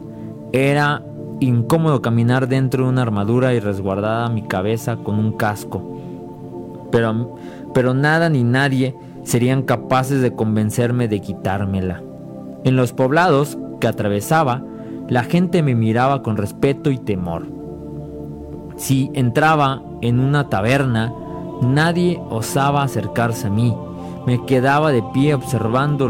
Era 0.52 1.02
incómodo 1.40 2.02
caminar 2.02 2.46
dentro 2.46 2.84
de 2.84 2.90
una 2.90 3.02
armadura 3.02 3.52
y 3.54 3.58
resguardada 3.60 4.28
mi 4.28 4.42
cabeza 4.42 4.96
con 4.96 5.18
un 5.18 5.32
casco. 5.32 5.82
Pero, 6.92 7.36
pero 7.74 7.94
nada 7.94 8.28
ni 8.28 8.44
nadie 8.44 8.94
serían 9.24 9.62
capaces 9.62 10.22
de 10.22 10.34
convencerme 10.34 11.08
de 11.08 11.20
quitármela. 11.20 12.02
En 12.62 12.76
los 12.76 12.92
poblados 12.92 13.58
que 13.80 13.88
atravesaba, 13.88 14.62
la 15.10 15.24
gente 15.24 15.62
me 15.64 15.74
miraba 15.74 16.22
con 16.22 16.36
respeto 16.36 16.90
y 16.92 16.96
temor. 16.96 17.46
Si 18.76 19.10
entraba 19.12 19.82
en 20.00 20.20
una 20.20 20.48
taberna, 20.48 21.12
nadie 21.62 22.20
osaba 22.30 22.84
acercarse 22.84 23.48
a 23.48 23.50
mí. 23.50 23.76
Me 24.24 24.46
quedaba 24.46 24.92
de 24.92 25.02
pie 25.12 25.34
observando 25.34 26.08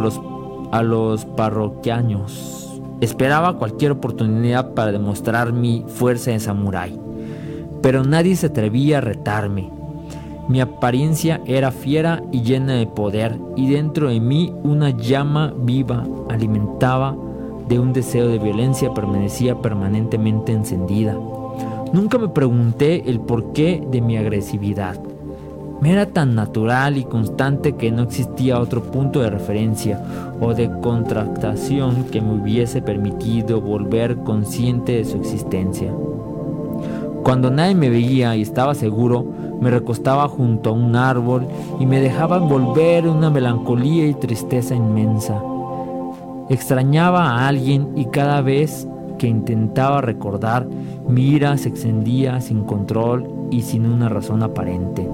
a 0.71 0.83
los 0.83 1.25
parroquianos. 1.25 2.79
Esperaba 3.01 3.57
cualquier 3.57 3.93
oportunidad 3.93 4.75
para 4.75 4.93
demostrar 4.93 5.55
mi 5.55 5.83
fuerza 5.89 6.33
de 6.33 6.41
samurái, 6.41 7.01
pero 7.81 8.05
nadie 8.05 8.37
se 8.37 8.49
atrevía 8.49 8.99
a 8.99 9.01
retarme. 9.01 9.71
Mi 10.47 10.61
apariencia 10.61 11.41
era 11.47 11.71
fiera 11.71 12.23
y 12.33 12.43
llena 12.43 12.75
de 12.75 12.87
poder, 12.87 13.39
y 13.57 13.71
dentro 13.71 14.11
de 14.11 14.21
mí 14.21 14.53
una 14.63 14.91
llama 14.91 15.55
viva 15.57 16.05
alimentaba 16.29 17.17
de 17.71 17.79
un 17.79 17.93
deseo 17.93 18.27
de 18.27 18.41
violencia 18.41 18.93
permanecía 18.93 19.55
permanentemente 19.55 20.53
encendida. 20.53 21.17
Nunca 21.93 22.19
me 22.19 22.29
pregunté 22.29 23.09
el 23.09 23.21
porqué 23.21 23.81
de 23.89 24.01
mi 24.01 24.17
agresividad. 24.17 25.01
Me 25.81 25.93
era 25.93 26.07
tan 26.07 26.35
natural 26.35 26.97
y 26.97 27.05
constante 27.05 27.77
que 27.77 27.93
no 27.93 28.03
existía 28.03 28.59
otro 28.59 28.83
punto 28.83 29.21
de 29.21 29.31
referencia 29.31 30.03
o 30.41 30.53
de 30.53 30.69
contractación 30.81 32.07
que 32.11 32.21
me 32.21 32.35
hubiese 32.35 32.83
permitido 32.83 33.61
volver 33.61 34.17
consciente 34.17 34.97
de 34.97 35.05
su 35.05 35.19
existencia. 35.19 35.95
Cuando 37.23 37.53
nadie 37.53 37.77
me 37.77 37.89
veía 37.89 38.35
y 38.35 38.43
estaba 38.43 38.75
seguro, 38.75 39.25
me 39.61 39.71
recostaba 39.71 40.27
junto 40.27 40.71
a 40.71 40.73
un 40.73 40.97
árbol 40.97 41.47
y 41.79 41.87
me 41.87 42.01
dejaba 42.01 42.39
envolver 42.39 43.07
una 43.07 43.31
melancolía 43.31 44.09
y 44.09 44.15
tristeza 44.15 44.75
inmensa. 44.75 45.41
Extrañaba 46.51 47.31
a 47.31 47.47
alguien 47.47 47.97
y 47.97 48.07
cada 48.07 48.43
vez 48.43 48.87
que 49.19 49.29
intentaba 49.29 50.01
recordar, 50.01 50.67
mi 51.09 51.29
ira 51.29 51.57
se 51.57 51.69
extendía 51.69 52.41
sin 52.41 52.65
control 52.65 53.49
y 53.53 53.63
sin 53.63 53.87
una 53.87 54.09
razón 54.09 54.43
aparente. 54.43 55.09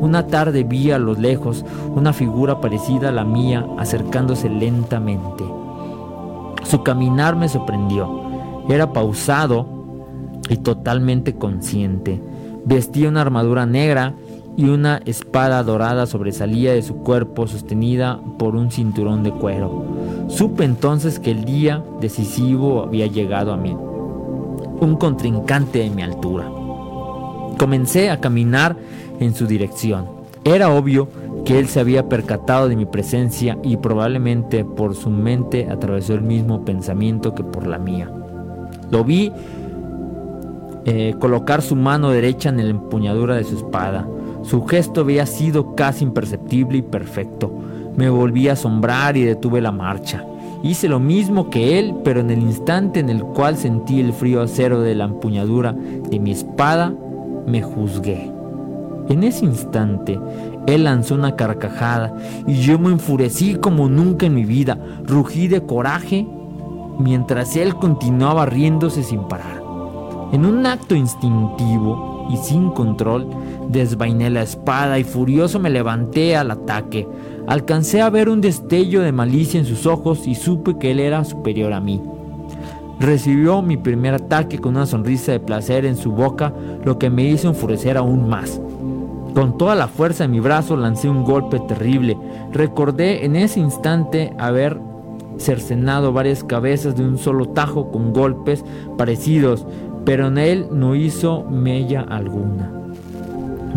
Una 0.00 0.28
tarde 0.28 0.62
vi 0.62 0.92
a 0.92 0.98
lo 0.98 1.14
lejos 1.14 1.64
una 1.96 2.12
figura 2.12 2.60
parecida 2.60 3.08
a 3.08 3.12
la 3.12 3.24
mía 3.24 3.66
acercándose 3.76 4.48
lentamente. 4.48 5.44
Su 6.62 6.84
caminar 6.84 7.34
me 7.34 7.48
sorprendió. 7.48 8.22
Era 8.68 8.92
pausado 8.92 9.66
y 10.48 10.58
totalmente 10.58 11.34
consciente. 11.34 12.22
Vestía 12.64 13.08
una 13.08 13.22
armadura 13.22 13.66
negra 13.66 14.14
y 14.58 14.68
una 14.68 15.00
espada 15.06 15.62
dorada 15.62 16.06
sobresalía 16.06 16.72
de 16.72 16.82
su 16.82 16.96
cuerpo 16.96 17.46
sostenida 17.46 18.20
por 18.40 18.56
un 18.56 18.72
cinturón 18.72 19.22
de 19.22 19.30
cuero. 19.30 19.84
Supe 20.26 20.64
entonces 20.64 21.20
que 21.20 21.30
el 21.30 21.44
día 21.44 21.84
decisivo 22.00 22.82
había 22.82 23.06
llegado 23.06 23.52
a 23.52 23.56
mí. 23.56 23.70
Un 24.80 24.96
contrincante 24.98 25.78
de 25.78 25.90
mi 25.90 26.02
altura. 26.02 26.50
Comencé 27.56 28.10
a 28.10 28.20
caminar 28.20 28.76
en 29.20 29.32
su 29.32 29.46
dirección. 29.46 30.06
Era 30.42 30.70
obvio 30.70 31.08
que 31.44 31.60
él 31.60 31.68
se 31.68 31.78
había 31.78 32.08
percatado 32.08 32.68
de 32.68 32.74
mi 32.74 32.84
presencia 32.84 33.56
y 33.62 33.76
probablemente 33.76 34.64
por 34.64 34.96
su 34.96 35.08
mente 35.08 35.68
atravesó 35.70 36.14
el 36.14 36.22
mismo 36.22 36.64
pensamiento 36.64 37.32
que 37.32 37.44
por 37.44 37.64
la 37.64 37.78
mía. 37.78 38.10
Lo 38.90 39.04
vi 39.04 39.30
eh, 40.84 41.14
colocar 41.20 41.62
su 41.62 41.76
mano 41.76 42.10
derecha 42.10 42.48
en 42.48 42.56
la 42.56 42.64
empuñadura 42.64 43.36
de 43.36 43.44
su 43.44 43.56
espada. 43.56 44.04
Su 44.48 44.64
gesto 44.64 45.02
había 45.02 45.26
sido 45.26 45.74
casi 45.74 46.04
imperceptible 46.04 46.78
y 46.78 46.82
perfecto. 46.82 47.52
Me 47.96 48.08
volví 48.08 48.48
a 48.48 48.54
asombrar 48.54 49.14
y 49.18 49.22
detuve 49.22 49.60
la 49.60 49.72
marcha. 49.72 50.24
Hice 50.62 50.88
lo 50.88 50.98
mismo 50.98 51.50
que 51.50 51.78
él, 51.78 51.94
pero 52.02 52.20
en 52.20 52.30
el 52.30 52.38
instante 52.38 53.00
en 53.00 53.10
el 53.10 53.22
cual 53.22 53.58
sentí 53.58 54.00
el 54.00 54.14
frío 54.14 54.40
acero 54.40 54.80
de 54.80 54.94
la 54.94 55.04
empuñadura 55.04 55.74
de 55.74 56.18
mi 56.18 56.30
espada, 56.30 56.94
me 57.46 57.60
juzgué. 57.60 58.32
En 59.10 59.22
ese 59.22 59.44
instante, 59.44 60.18
él 60.66 60.84
lanzó 60.84 61.14
una 61.14 61.36
carcajada 61.36 62.16
y 62.46 62.54
yo 62.54 62.78
me 62.78 62.90
enfurecí 62.90 63.56
como 63.56 63.90
nunca 63.90 64.24
en 64.24 64.34
mi 64.34 64.46
vida. 64.46 64.78
Rugí 65.04 65.48
de 65.48 65.60
coraje 65.60 66.26
mientras 66.98 67.54
él 67.54 67.74
continuaba 67.74 68.46
riéndose 68.46 69.02
sin 69.02 69.28
parar. 69.28 69.62
En 70.32 70.46
un 70.46 70.64
acto 70.64 70.94
instintivo 70.94 72.17
y 72.28 72.36
sin 72.36 72.70
control, 72.70 73.26
desvainé 73.68 74.30
la 74.30 74.42
espada 74.42 74.98
y 74.98 75.04
furioso 75.04 75.58
me 75.58 75.70
levanté 75.70 76.36
al 76.36 76.50
ataque. 76.50 77.06
Alcancé 77.46 78.02
a 78.02 78.10
ver 78.10 78.28
un 78.28 78.40
destello 78.40 79.00
de 79.00 79.12
malicia 79.12 79.58
en 79.58 79.66
sus 79.66 79.86
ojos 79.86 80.26
y 80.26 80.34
supe 80.34 80.78
que 80.78 80.90
él 80.90 81.00
era 81.00 81.24
superior 81.24 81.72
a 81.72 81.80
mí. 81.80 82.02
Recibió 83.00 83.62
mi 83.62 83.76
primer 83.76 84.14
ataque 84.14 84.58
con 84.58 84.76
una 84.76 84.86
sonrisa 84.86 85.32
de 85.32 85.40
placer 85.40 85.84
en 85.84 85.96
su 85.96 86.12
boca, 86.12 86.52
lo 86.84 86.98
que 86.98 87.10
me 87.10 87.24
hizo 87.24 87.48
enfurecer 87.48 87.96
aún 87.96 88.28
más. 88.28 88.60
Con 89.34 89.56
toda 89.56 89.76
la 89.76 89.86
fuerza 89.86 90.24
de 90.24 90.28
mi 90.28 90.40
brazo 90.40 90.76
lancé 90.76 91.08
un 91.08 91.22
golpe 91.22 91.60
terrible. 91.60 92.18
Recordé 92.52 93.24
en 93.24 93.36
ese 93.36 93.60
instante 93.60 94.32
haber 94.36 94.80
cercenado 95.38 96.12
varias 96.12 96.42
cabezas 96.42 96.96
de 96.96 97.04
un 97.04 97.18
solo 97.18 97.46
tajo 97.50 97.90
con 97.90 98.12
golpes 98.12 98.64
parecidos, 98.96 99.64
pero 100.08 100.28
en 100.28 100.38
él 100.38 100.68
no 100.72 100.94
hizo 100.94 101.44
mella 101.44 102.00
alguna. 102.00 102.72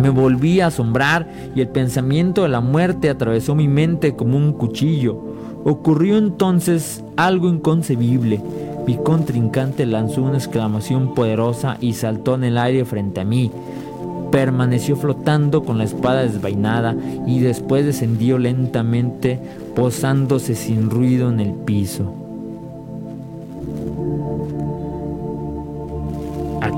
Me 0.02 0.08
volví 0.08 0.62
a 0.62 0.68
asombrar 0.68 1.28
y 1.54 1.60
el 1.60 1.68
pensamiento 1.68 2.44
de 2.44 2.48
la 2.48 2.62
muerte 2.62 3.10
atravesó 3.10 3.54
mi 3.54 3.68
mente 3.68 4.16
como 4.16 4.38
un 4.38 4.54
cuchillo. 4.54 5.20
Ocurrió 5.66 6.18
entonces 6.18 7.04
algo 7.18 7.50
inconcebible. 7.50 8.42
Mi 8.88 8.96
contrincante 8.96 9.86
lanzó 9.86 10.24
una 10.24 10.38
exclamación 10.38 11.14
poderosa 11.14 11.76
y 11.82 11.96
saltó 11.96 12.36
en 12.36 12.46
el 12.46 12.58
aire 12.58 12.86
frente 12.86 13.20
a 13.20 13.26
mí 13.26 13.52
permaneció 14.32 14.96
flotando 14.96 15.66
con 15.66 15.78
la 15.78 15.84
espada 15.84 16.22
desvainada 16.22 16.96
y 17.28 17.40
después 17.40 17.86
descendió 17.86 18.38
lentamente 18.38 19.38
posándose 19.76 20.56
sin 20.56 20.90
ruido 20.90 21.30
en 21.30 21.42
el 21.42 21.52
piso. 21.52 22.31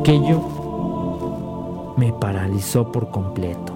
Aquello 0.03 1.93
me 1.95 2.11
paralizó 2.11 2.91
por 2.91 3.09
completo. 3.09 3.73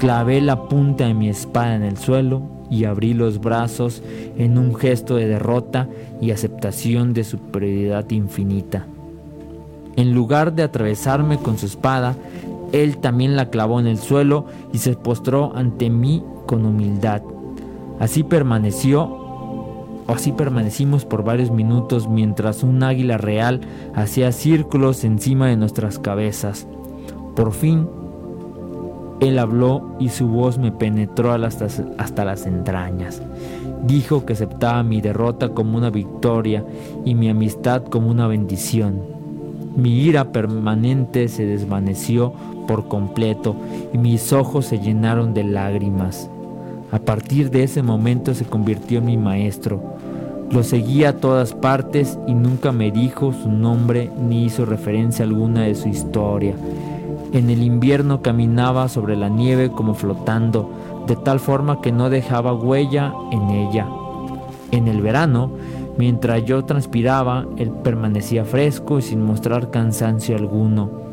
Clavé 0.00 0.40
la 0.40 0.70
punta 0.70 1.06
de 1.06 1.12
mi 1.12 1.28
espada 1.28 1.74
en 1.74 1.82
el 1.82 1.98
suelo 1.98 2.40
y 2.70 2.86
abrí 2.86 3.12
los 3.12 3.42
brazos 3.42 4.02
en 4.38 4.56
un 4.56 4.74
gesto 4.74 5.16
de 5.16 5.28
derrota 5.28 5.86
y 6.18 6.30
aceptación 6.30 7.12
de 7.12 7.24
superioridad 7.24 8.08
infinita. 8.08 8.86
En 9.96 10.14
lugar 10.14 10.54
de 10.54 10.62
atravesarme 10.62 11.36
con 11.36 11.58
su 11.58 11.66
espada, 11.66 12.16
él 12.72 12.96
también 12.96 13.36
la 13.36 13.50
clavó 13.50 13.80
en 13.80 13.86
el 13.86 13.98
suelo 13.98 14.46
y 14.72 14.78
se 14.78 14.94
postró 14.94 15.54
ante 15.54 15.90
mí 15.90 16.24
con 16.46 16.64
humildad. 16.64 17.20
Así 18.00 18.22
permaneció, 18.22 19.23
así 20.08 20.32
permanecimos 20.32 21.04
por 21.04 21.24
varios 21.24 21.50
minutos 21.50 22.08
mientras 22.08 22.62
un 22.62 22.82
águila 22.82 23.18
real 23.18 23.60
hacía 23.94 24.32
círculos 24.32 25.04
encima 25.04 25.48
de 25.48 25.56
nuestras 25.56 25.98
cabezas. 25.98 26.66
Por 27.34 27.52
fin, 27.52 27.88
él 29.20 29.38
habló 29.38 29.96
y 29.98 30.08
su 30.08 30.28
voz 30.28 30.58
me 30.58 30.72
penetró 30.72 31.32
hasta, 31.32 31.66
hasta 31.98 32.24
las 32.24 32.46
entrañas. 32.46 33.22
Dijo 33.86 34.24
que 34.26 34.32
aceptaba 34.32 34.82
mi 34.82 35.00
derrota 35.00 35.50
como 35.50 35.76
una 35.78 35.90
victoria 35.90 36.64
y 37.04 37.14
mi 37.14 37.28
amistad 37.28 37.84
como 37.84 38.10
una 38.10 38.26
bendición. 38.26 39.02
Mi 39.76 40.02
ira 40.02 40.32
permanente 40.32 41.28
se 41.28 41.46
desvaneció 41.46 42.32
por 42.66 42.88
completo 42.88 43.56
y 43.92 43.98
mis 43.98 44.32
ojos 44.32 44.66
se 44.66 44.78
llenaron 44.78 45.34
de 45.34 45.44
lágrimas. 45.44 46.30
A 46.94 47.00
partir 47.00 47.50
de 47.50 47.64
ese 47.64 47.82
momento 47.82 48.34
se 48.34 48.44
convirtió 48.44 48.98
en 48.98 49.06
mi 49.06 49.16
maestro. 49.16 49.82
Lo 50.52 50.62
seguía 50.62 51.08
a 51.08 51.16
todas 51.16 51.52
partes 51.52 52.20
y 52.28 52.34
nunca 52.34 52.70
me 52.70 52.92
dijo 52.92 53.32
su 53.32 53.50
nombre 53.50 54.12
ni 54.16 54.44
hizo 54.44 54.64
referencia 54.64 55.24
alguna 55.24 55.62
de 55.62 55.74
su 55.74 55.88
historia. 55.88 56.54
En 57.32 57.50
el 57.50 57.64
invierno 57.64 58.22
caminaba 58.22 58.88
sobre 58.88 59.16
la 59.16 59.28
nieve 59.28 59.72
como 59.72 59.94
flotando, 59.94 60.70
de 61.08 61.16
tal 61.16 61.40
forma 61.40 61.80
que 61.80 61.90
no 61.90 62.10
dejaba 62.10 62.54
huella 62.54 63.12
en 63.32 63.50
ella. 63.50 63.88
En 64.70 64.86
el 64.86 65.02
verano, 65.02 65.50
mientras 65.98 66.44
yo 66.44 66.64
transpiraba, 66.64 67.44
él 67.56 67.72
permanecía 67.72 68.44
fresco 68.44 69.00
y 69.00 69.02
sin 69.02 69.20
mostrar 69.20 69.72
cansancio 69.72 70.36
alguno. 70.36 71.03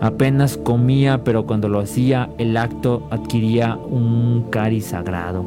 Apenas 0.00 0.56
comía, 0.56 1.24
pero 1.24 1.46
cuando 1.46 1.68
lo 1.68 1.80
hacía, 1.80 2.28
el 2.38 2.56
acto 2.56 3.02
adquiría 3.10 3.76
un 3.76 4.46
cari 4.50 4.80
sagrado. 4.80 5.44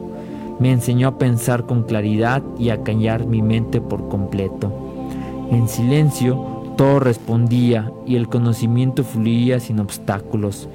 Me 0.59 0.71
enseñó 0.71 1.07
a 1.07 1.17
pensar 1.17 1.65
con 1.65 1.83
claridad 1.83 2.41
y 2.57 2.69
a 2.69 2.83
callar 2.83 3.25
mi 3.25 3.41
mente 3.41 3.79
por 3.79 4.09
completo. 4.09 4.71
En 5.51 5.67
silencio, 5.67 6.73
todo 6.77 6.99
respondía 6.99 7.91
y 8.05 8.15
el 8.15 8.27
conocimiento 8.27 9.03
fluía 9.03 9.59
sin 9.59 9.79
obstáculos. 9.79 10.67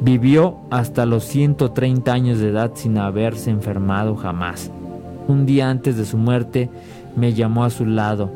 Vivió 0.00 0.56
hasta 0.70 1.06
los 1.06 1.24
130 1.24 2.12
años 2.12 2.38
de 2.38 2.50
edad 2.50 2.72
sin 2.74 2.98
haberse 2.98 3.50
enfermado 3.50 4.14
jamás. 4.16 4.70
Un 5.28 5.46
día 5.46 5.68
antes 5.70 5.96
de 5.96 6.04
su 6.04 6.16
muerte 6.16 6.70
me 7.16 7.32
llamó 7.34 7.64
a 7.64 7.70
su 7.70 7.86
lado, 7.86 8.30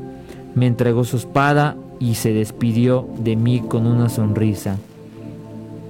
me 0.54 0.66
entregó 0.66 1.04
su 1.04 1.16
espada 1.16 1.76
y 2.00 2.14
se 2.14 2.32
despidió 2.32 3.06
de 3.18 3.36
mí 3.36 3.60
con 3.60 3.86
una 3.86 4.08
sonrisa. 4.08 4.78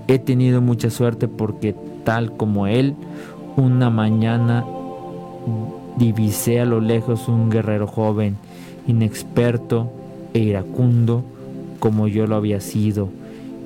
He 0.08 0.18
tenido 0.18 0.60
mucha 0.60 0.90
suerte 0.90 1.28
porque 1.28 1.74
tal 2.04 2.36
como 2.36 2.66
él, 2.66 2.96
una 3.56 3.88
mañana 3.88 4.66
divisé 5.96 6.60
a 6.60 6.64
lo 6.66 6.80
lejos 6.80 7.28
un 7.28 7.48
guerrero 7.48 7.86
joven, 7.86 8.36
inexperto, 8.86 9.90
e 10.34 10.40
iracundo 10.40 11.24
como 11.78 12.06
yo 12.06 12.26
lo 12.26 12.36
había 12.36 12.60
sido, 12.60 13.08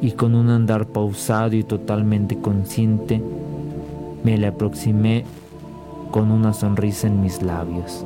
y 0.01 0.12
con 0.12 0.34
un 0.34 0.51
andar 0.51 0.86
pausado 0.86 1.57
y 1.57 1.64
totalmente 1.64 2.38
consciente, 2.38 3.20
me 4.22 4.38
le 4.38 4.47
aproximé 4.47 5.24
con 6.11 6.30
una 6.30 6.53
sonrisa 6.53 7.09
en 7.09 7.20
mis 7.20 7.42
labios. 7.42 8.05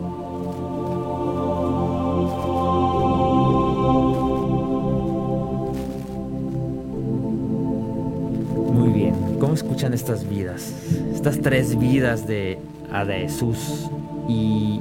Estas 10.08 10.26
vidas? 10.26 10.74
Estas 11.12 11.38
tres 11.40 11.78
vidas 11.78 12.26
de 12.26 12.58
Ada 12.90 13.12
Jesús 13.12 13.90
y, 14.26 14.80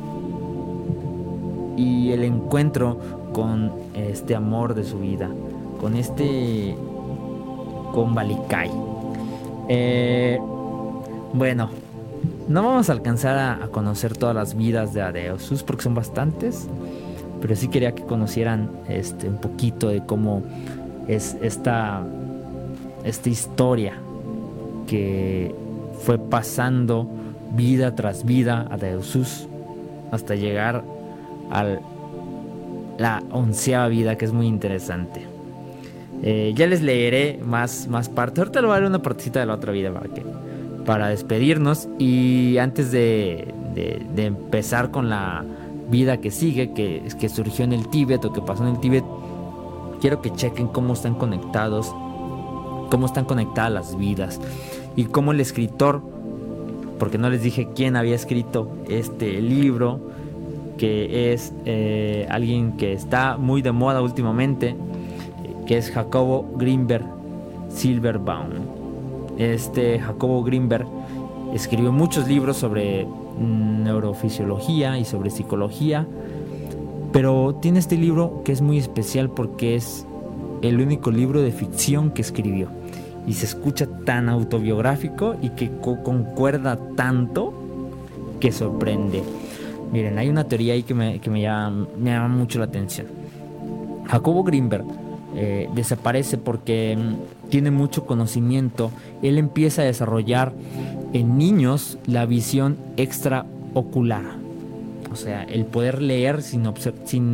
y 1.76 2.12
el 2.12 2.24
encuentro 2.24 2.98
con 3.34 3.74
este 3.94 4.36
amor 4.36 4.74
de 4.74 4.86
su 4.86 5.00
vida, 5.00 5.30
con 5.82 5.98
este 5.98 6.78
con 7.94 8.16
Balikai. 8.16 8.72
Eh, 9.68 10.40
bueno, 11.34 11.72
no 12.48 12.64
vamos 12.64 12.90
a 12.90 12.94
alcanzar 12.94 13.38
a, 13.62 13.68
conocer 13.68 14.16
todas 14.16 14.34
las 14.34 14.56
vidas 14.56 14.94
de 14.94 15.02
Adeosus 15.02 15.62
porque 15.64 15.84
son 15.84 15.94
bastantes, 15.94 16.70
pero 17.42 17.54
sí 17.58 17.68
quería 17.68 17.94
que 17.94 18.04
conocieran 18.04 18.72
este, 18.88 19.28
un 19.28 19.42
poquito 19.42 19.90
de 19.90 20.06
cómo 20.06 20.44
es 21.10 21.36
esta, 21.42 22.02
esta 23.04 23.30
historia 23.30 24.07
que 24.88 25.54
fue 26.04 26.18
pasando 26.18 27.08
vida 27.56 27.96
tras 27.96 28.26
vida 28.26 28.68
a 28.70 28.78
Deosus 28.78 29.48
hasta 30.12 30.36
llegar 30.36 30.84
al 31.52 31.82
la 32.98 33.24
onceava 33.32 33.88
vida, 33.88 34.18
que 34.18 34.26
es 34.26 34.34
muy 34.34 34.48
interesante. 34.48 35.22
Eh, 36.24 36.54
ya 36.56 36.66
les 36.66 36.82
leeré 36.82 37.40
más, 37.44 37.88
más 37.88 38.10
partes. 38.10 38.40
Ahorita 38.40 38.62
le 38.62 38.68
voy 38.68 38.78
a 38.78 38.88
una 38.88 39.02
partecita 39.02 39.40
de 39.40 39.46
la 39.46 39.54
otra 39.54 39.72
vida 39.72 39.94
para, 39.94 40.10
que, 40.10 40.24
para 40.86 41.08
despedirnos. 41.10 41.88
Y 42.00 42.58
antes 42.58 42.92
de, 42.92 43.54
de, 43.76 44.26
empezar 44.26 44.90
con 44.90 45.10
la 45.10 45.46
vida 45.90 46.18
que 46.18 46.32
sigue, 46.32 46.74
que, 46.74 47.04
que 47.20 47.30
surgió 47.30 47.66
en 47.66 47.74
el 47.74 47.88
Tíbet 47.90 48.26
o 48.26 48.34
que 48.34 48.42
pasó 48.42 48.64
en 48.64 48.70
el 48.70 48.80
Tíbet, 48.80 49.04
quiero 50.02 50.22
que 50.22 50.34
chequen 50.34 50.68
cómo 50.68 50.94
están 50.94 51.14
conectados, 51.14 51.94
cómo 52.90 53.06
están 53.06 53.26
conectadas 53.26 53.72
las 53.72 53.98
vidas 53.98 54.40
y 54.98 55.06
cómo 55.06 55.32
el 55.32 55.40
escritor, 55.40 56.02
porque 57.00 57.18
no 57.18 57.30
les 57.30 57.44
dije 57.44 57.70
quién 57.74 57.96
había 57.96 58.16
escrito 58.16 58.70
este 58.90 59.40
libro, 59.42 60.02
que 60.78 61.32
es 61.32 61.54
eh, 61.66 62.28
alguien 62.30 62.74
que 62.74 62.94
está 62.94 63.38
muy 63.38 63.62
de 63.62 63.72
moda 63.72 64.02
últimamente, 64.02 64.76
que 65.68 65.78
es 65.78 65.92
Jacobo 65.92 66.50
Greenberg 66.58 67.06
Silverbaum. 67.70 68.50
Este 69.38 70.00
Jacobo 70.00 70.44
Greenberg 70.44 70.88
escribió 71.54 71.92
muchos 71.92 72.28
libros 72.28 72.58
sobre 72.58 73.08
neurofisiología 73.40 74.98
y 74.98 75.06
sobre 75.06 75.30
psicología, 75.30 76.08
pero 77.12 77.54
tiene 77.62 77.78
este 77.78 77.98
libro 77.98 78.42
que 78.44 78.52
es 78.52 78.64
muy 78.64 78.80
especial 78.80 79.30
porque 79.30 79.76
es 79.76 80.08
el 80.64 80.82
único 80.82 81.12
libro 81.12 81.44
de 81.44 81.52
ficción 81.52 82.10
que 82.10 82.24
escribió 82.24 82.70
y 83.28 83.34
se 83.34 83.46
escucha 83.46 83.86
tan 84.06 84.30
autobiográfico 84.30 85.36
y 85.42 85.50
que 85.50 85.70
concuerda 85.82 86.80
tanto 86.96 87.54
que 88.40 88.52
sorprende. 88.52 89.22
Miren, 89.92 90.18
hay 90.18 90.30
una 90.30 90.46
teoría 90.46 90.74
ahí 90.74 90.84
que 90.84 90.94
me, 90.94 91.20
llama, 91.42 92.28
mucho 92.30 92.60
la 92.60 92.66
atención. 92.66 93.08
Jacobo 94.06 94.44
Greenberg 94.44 94.86
eh, 95.36 95.70
desaparece 95.76 96.38
porque 96.38 96.98
mm, 96.98 97.50
tiene 97.50 97.72
mucho 97.72 98.06
conocimiento. 98.06 98.92
Él 99.22 99.38
empieza 99.38 99.82
a 99.82 99.86
desarrollar 99.86 100.54
en 101.14 101.38
niños 101.38 101.98
la 102.06 102.26
visión 102.26 102.78
extraocular. 102.96 104.47
Sea, 105.18 105.44
el 105.44 105.66
poder 105.66 106.02
leer 106.02 106.42
sin, 106.42 106.68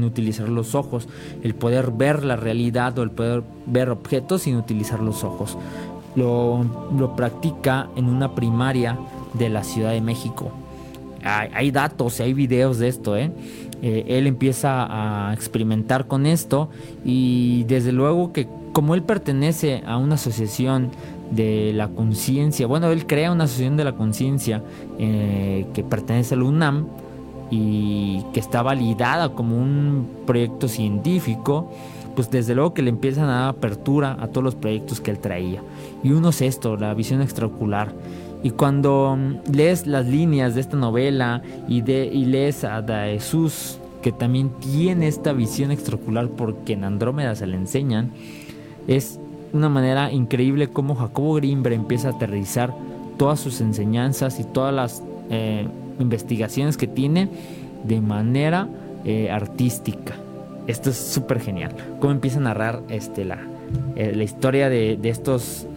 utilizar 0.03 0.49
los 0.49 0.73
ojos, 0.73 1.07
el 1.43 1.53
poder 1.53 1.91
ver 1.91 2.23
la 2.23 2.35
realidad 2.35 2.97
o 2.97 3.03
el 3.03 3.11
poder 3.11 3.43
ver 3.65 3.89
objetos 3.89 4.43
sin 4.43 4.55
utilizar 4.55 4.99
los 4.99 5.23
ojos. 5.23 5.57
Lo, 6.15 7.13
practica 7.15 7.89
en 7.95 8.05
una 8.05 8.35
primaria 8.35 8.97
de 9.33 9.49
la 9.49 9.63
Ciudad 9.63 9.91
de 9.91 10.01
México 10.01 10.51
hay, 11.23 11.71
datos 11.71 12.19
hay 12.19 12.33
videos 12.33 12.79
de 12.79 12.89
esto, 12.89 13.15
¿eh? 13.15 13.31
¿eh? 13.81 14.03
Él 14.07 14.27
empieza 14.27 15.29
a 15.29 15.33
experimentar 15.33 16.07
con 16.07 16.25
esto 16.25 16.69
y 17.05 17.63
desde 17.63 17.91
luego 17.91 18.33
que 18.33 18.47
como 18.73 18.95
él 18.95 19.03
pertenece 19.03 19.83
a 19.85 19.97
una 19.97 20.15
asociación 20.15 20.89
de 21.31 21.71
la 21.73 21.87
conciencia, 21.89 22.67
bueno, 22.67 22.91
él 22.91 23.05
crea 23.05 23.31
una 23.31 23.45
asociación 23.45 23.77
de 23.77 23.83
la 23.83 23.93
conciencia 23.93 24.61
eh, 24.99 25.65
que 25.73 25.83
pertenece 25.83 26.33
al 26.33 26.43
UNAM 26.43 26.87
y 27.55 28.23
que 28.33 28.39
está 28.39 28.63
validada 28.63 29.29
como 29.29 29.55
un 29.55 30.07
proyecto 30.25 30.67
científico, 30.67 31.71
pues 32.15 32.31
desde 32.31 32.55
luego 32.55 32.73
que 32.73 32.81
le 32.81 32.89
empiezan 32.89 33.25
a 33.25 33.41
dar 33.41 33.49
apertura 33.49 34.17
a 34.19 34.27
todos 34.27 34.43
los 34.43 34.55
proyectos 34.55 34.99
que 34.99 35.11
él 35.11 35.19
traía. 35.19 35.61
Y 36.03 36.13
uno 36.13 36.29
es 36.29 36.41
esto, 36.41 36.77
la 36.77 36.95
visión 36.95 37.21
extraocular. 37.21 37.93
Y 38.41 38.49
cuando 38.49 39.15
mm, 39.15 39.51
lees 39.53 39.85
las 39.85 40.07
líneas 40.07 40.55
de 40.55 40.61
esta 40.61 40.77
novela 40.77 41.43
y, 41.67 41.81
de, 41.81 42.09
lees 42.11 42.63
a 42.63 42.83
Jesús, 43.05 43.77
que 44.01 44.11
también 44.11 44.49
tiene 44.59 45.07
esta 45.07 45.31
visión 45.31 45.69
extraocular 45.69 46.29
porque 46.29 46.73
en 46.73 46.85
Andrómeda 46.85 47.35
se 47.35 47.45
le 47.45 47.55
enseñan, 47.55 48.11
es 48.87 49.19
una 49.53 49.69
manera 49.69 50.11
increíble 50.11 50.69
como 50.69 50.95
Jacobo 50.95 51.35
Grimber 51.35 51.73
empieza 51.73 52.07
a 52.09 52.11
aterrizar 52.13 52.73
todas 53.17 53.39
sus 53.39 53.61
enseñanzas 53.61 54.39
y 54.39 54.43
todas 54.43 54.73
las 54.73 55.03
eh, 55.29 55.67
investigaciones 55.99 56.77
que 56.77 56.87
tiene 56.87 57.29
de 57.83 58.01
manera 58.01 58.67
eh, 59.05 59.29
artística. 59.31 60.15
Esto 60.67 60.89
es 60.89 60.97
súper 60.97 61.39
genial. 61.41 61.75
Cómo 61.99 62.13
empieza 62.13 62.39
a 62.39 62.43
narrar 62.43 62.81
este, 62.89 63.25
la, 63.25 63.39
eh, 63.95 64.13
la 64.15 64.23
historia 64.23 64.69
de, 64.69 64.97
de 64.97 65.09
estos 65.09 65.67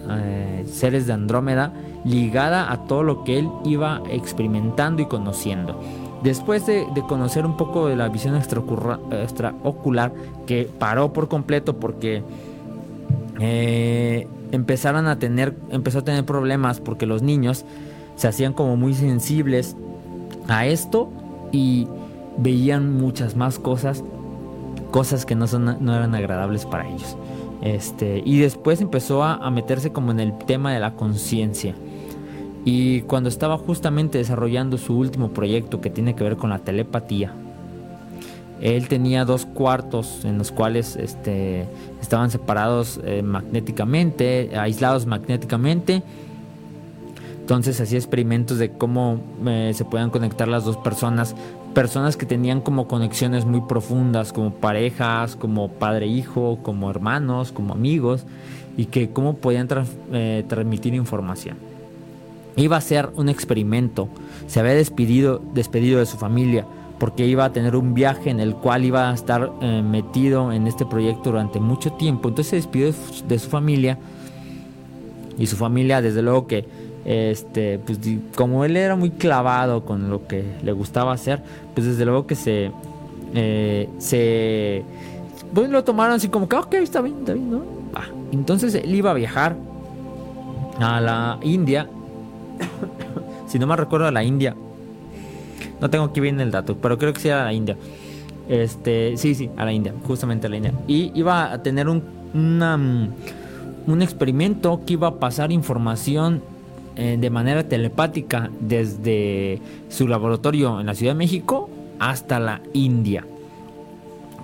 seres 0.70 1.08
de 1.08 1.12
Andrómeda 1.12 1.72
ligada 2.04 2.70
a 2.70 2.84
todo 2.84 3.02
lo 3.02 3.24
que 3.24 3.40
él 3.40 3.48
iba 3.64 4.00
experimentando 4.08 5.02
y 5.02 5.06
conociendo. 5.06 5.80
Después 6.22 6.66
de, 6.66 6.86
conocer 7.08 7.44
un 7.44 7.56
poco 7.56 7.88
de 7.88 7.96
la 7.96 8.08
visión 8.08 8.36
extraocular, 8.36 10.12
que 10.46 10.68
paró 10.78 11.12
por 11.12 11.28
completo 11.28 11.76
porque 11.76 12.22
eh, 13.38 14.26
empezaron 14.50 15.06
a 15.06 15.18
tener, 15.18 15.54
empezó 15.70 16.00
a 16.00 16.02
tener 16.02 16.24
problemas 16.24 16.80
porque 16.80 17.06
los 17.06 17.22
niños 17.22 17.64
se 18.16 18.28
hacían 18.28 18.54
como 18.54 18.76
muy 18.76 18.94
sensibles 18.94 19.76
a 20.48 20.66
esto 20.66 21.10
y 21.52 21.86
veían 22.38 22.92
muchas 22.92 23.36
más 23.36 23.58
cosas, 23.58 24.04
cosas 24.90 25.26
que 25.26 25.34
no, 25.34 25.46
son, 25.46 25.76
no 25.80 25.94
eran 25.94 26.14
agradables 26.14 26.64
para 26.66 26.88
ellos. 26.88 27.16
Este, 27.62 28.22
y 28.24 28.38
después 28.38 28.80
empezó 28.80 29.24
a 29.24 29.50
meterse 29.50 29.92
como 29.92 30.12
en 30.12 30.20
el 30.20 30.36
tema 30.38 30.72
de 30.72 30.80
la 30.80 30.94
conciencia. 30.94 31.74
Y 32.66 33.02
cuando 33.02 33.28
estaba 33.28 33.56
justamente 33.58 34.18
desarrollando 34.18 34.76
su 34.76 34.98
último 34.98 35.30
proyecto 35.30 35.80
que 35.80 35.88
tiene 35.88 36.16
que 36.16 36.24
ver 36.24 36.36
con 36.36 36.50
la 36.50 36.58
telepatía, 36.58 37.32
Él 38.60 38.88
tenía 38.88 39.24
dos 39.24 39.46
cuartos 39.46 40.24
en 40.24 40.36
los 40.36 40.50
cuales 40.50 40.96
este, 40.96 41.68
estaban 42.02 42.32
separados 42.32 42.98
eh, 43.04 43.22
magnéticamente, 43.22 44.50
aislados 44.58 45.06
magnéticamente. 45.06 46.02
Entonces 47.46 47.80
hacía 47.80 47.98
experimentos 47.98 48.58
de 48.58 48.72
cómo 48.72 49.20
eh, 49.46 49.70
se 49.72 49.84
puedan 49.84 50.10
conectar 50.10 50.48
las 50.48 50.64
dos 50.64 50.76
personas. 50.78 51.36
Personas 51.74 52.16
que 52.16 52.26
tenían 52.26 52.60
como 52.60 52.88
conexiones 52.88 53.44
muy 53.44 53.60
profundas, 53.60 54.32
como 54.32 54.50
parejas, 54.50 55.36
como 55.36 55.68
padre-hijo, 55.68 56.58
como 56.64 56.90
hermanos, 56.90 57.52
como 57.52 57.72
amigos, 57.72 58.24
y 58.76 58.86
que 58.86 59.10
cómo 59.10 59.36
podían 59.36 59.68
eh, 60.12 60.44
transmitir 60.48 60.94
información. 60.94 61.56
Iba 62.56 62.78
a 62.78 62.80
ser 62.80 63.10
un 63.14 63.28
experimento. 63.28 64.08
Se 64.48 64.58
había 64.58 64.74
despedido, 64.74 65.40
despedido 65.54 66.00
de 66.00 66.06
su 66.06 66.16
familia 66.16 66.66
porque 66.98 67.28
iba 67.28 67.44
a 67.44 67.52
tener 67.52 67.76
un 67.76 67.94
viaje 67.94 68.30
en 68.30 68.40
el 68.40 68.56
cual 68.56 68.84
iba 68.84 69.08
a 69.08 69.14
estar 69.14 69.52
eh, 69.60 69.82
metido 69.82 70.50
en 70.50 70.66
este 70.66 70.84
proyecto 70.84 71.30
durante 71.30 71.60
mucho 71.60 71.92
tiempo. 71.92 72.28
Entonces 72.28 72.50
se 72.50 72.56
despidió 72.56 72.92
de 73.28 73.38
su 73.38 73.48
familia 73.48 74.00
y 75.38 75.46
su 75.46 75.56
familia 75.56 76.02
desde 76.02 76.22
luego 76.22 76.48
que 76.48 76.85
este 77.06 77.78
pues 77.78 77.98
como 78.34 78.64
él 78.64 78.76
era 78.76 78.96
muy 78.96 79.10
clavado 79.10 79.84
con 79.84 80.10
lo 80.10 80.26
que 80.26 80.44
le 80.62 80.72
gustaba 80.72 81.12
hacer 81.12 81.40
pues 81.72 81.86
desde 81.86 82.04
luego 82.04 82.26
que 82.26 82.34
se 82.34 82.72
eh, 83.34 83.88
se 83.98 84.82
pues 85.54 85.70
lo 85.70 85.84
tomaron 85.84 86.14
así 86.14 86.28
como 86.28 86.48
que 86.48 86.56
ok 86.56 86.74
está 86.74 87.00
bien 87.00 87.16
está 87.20 87.32
bien 87.32 87.50
no 87.50 87.62
entonces 88.32 88.74
él 88.74 88.94
iba 88.94 89.12
a 89.12 89.14
viajar 89.14 89.56
a 90.80 91.00
la 91.00 91.38
India 91.42 91.88
si 93.46 93.58
no 93.58 93.66
me 93.68 93.76
recuerdo 93.76 94.08
a 94.08 94.10
la 94.10 94.24
India 94.24 94.56
no 95.80 95.90
tengo 95.90 96.04
aquí 96.06 96.20
bien 96.20 96.40
el 96.40 96.50
dato, 96.50 96.76
pero 96.76 96.98
creo 96.98 97.12
que 97.12 97.20
sí 97.20 97.28
a 97.28 97.44
la 97.44 97.52
India. 97.52 97.76
Este, 98.48 99.16
sí, 99.16 99.34
sí, 99.34 99.50
a 99.56 99.64
la 99.64 99.72
India, 99.72 99.92
justamente 100.06 100.46
a 100.46 100.50
la 100.50 100.56
India. 100.56 100.72
Y 100.86 101.12
iba 101.14 101.52
a 101.52 101.62
tener 101.62 101.88
un, 101.88 102.02
un 103.86 104.02
experimento 104.02 104.80
que 104.86 104.94
iba 104.94 105.08
a 105.08 105.14
pasar 105.16 105.52
información 105.52 106.42
eh, 106.96 107.16
de 107.20 107.30
manera 107.30 107.64
telepática 107.64 108.50
desde 108.60 109.60
su 109.88 110.08
laboratorio 110.08 110.80
en 110.80 110.86
la 110.86 110.94
Ciudad 110.94 111.12
de 111.12 111.18
México 111.18 111.68
hasta 111.98 112.40
la 112.40 112.60
India. 112.72 113.24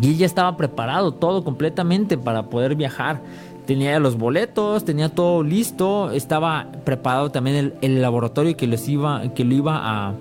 Y 0.01 0.11
ella 0.11 0.27
estaba 0.27 0.57
preparado 0.57 1.13
todo 1.13 1.45
completamente 1.45 2.19
para 2.19 2.45
poder 2.45 2.75
viajar. 2.75 3.21
Tenía 3.67 3.99
los 4.01 4.19
boletos, 4.19 4.85
tenía 4.85 5.09
todo 5.09 5.43
listo, 5.43 6.11
estaba 6.11 6.67
preparado 6.85 7.31
también 7.31 7.57
el, 7.57 7.75
el 7.81 8.03
laboratorio 8.03 8.57
que, 8.57 8.67
les 8.67 8.89
iba, 8.89 9.33
que 9.35 9.45
lo 9.45 9.55
iba 9.55 9.77
a, 9.77 10.15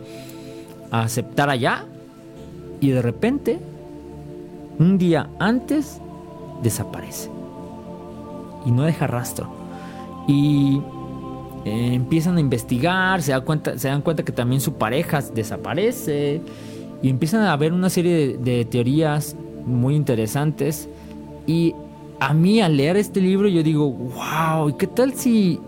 a 0.92 1.02
aceptar 1.02 1.50
allá 1.50 1.86
y 2.82 2.90
de 2.90 3.02
repente, 3.02 3.60
un 4.80 4.98
día 4.98 5.30
antes, 5.38 6.02
desaparece. 6.64 7.30
Y 8.66 8.72
no 8.72 8.84
deja 8.84 9.06
rastro. 9.06 9.48
Y 10.28 10.82
eh, 11.66 11.94
empiezan 11.94 12.38
a 12.38 12.40
investigar, 12.40 13.22
se, 13.22 13.32
dan 13.32 14.02
cuenta 14.02 14.24
que 14.24 14.32
también 14.32 14.62
su 14.62 14.74
pareja 14.74 15.22
desaparece. 15.22 16.42
Y 17.02 17.10
empiezan 17.10 17.42
a 17.42 17.54
haber 17.54 17.74
una 17.74 17.90
serie 17.90 18.38
de, 18.38 18.66
teorías 18.66 19.36
muy 19.66 19.96
interesantes. 19.96 20.88
Y 21.48 21.74
a 22.20 22.34
mí 22.34 22.62
al 22.62 22.78
leer 22.78 22.98
este 22.98 23.22
libro 23.22 23.48
yo 23.48 23.64
digo, 23.64 23.90
wow, 23.90 24.70
¿y 24.70 24.74
qué 24.74 24.88
tal 24.88 25.14
si 25.14 25.60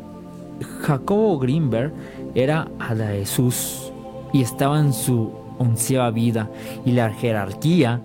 Jacobo 0.81 1.39
Greenberg 1.39 1.91
era 2.35 2.67
a 2.79 2.95
Jesús? 2.95 3.93
y 4.33 4.41
estaba 4.41 4.79
en 4.79 4.91
su 4.91 5.31
onceava 5.59 6.11
vida 6.11 6.49
y 6.83 6.91
la 6.91 7.13
jerarquía, 7.13 8.01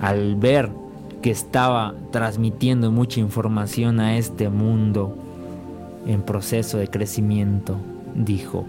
al 0.00 0.34
ver 0.34 0.68
que 1.22 1.30
estaba 1.30 1.94
transmitiendo 2.10 2.90
mucha 2.90 3.20
información 3.20 4.00
a 4.00 4.18
este 4.18 4.48
mundo 4.48 5.16
en 6.06 6.22
proceso 6.22 6.78
de 6.78 6.88
crecimiento, 6.88 7.76
dijo, 8.14 8.64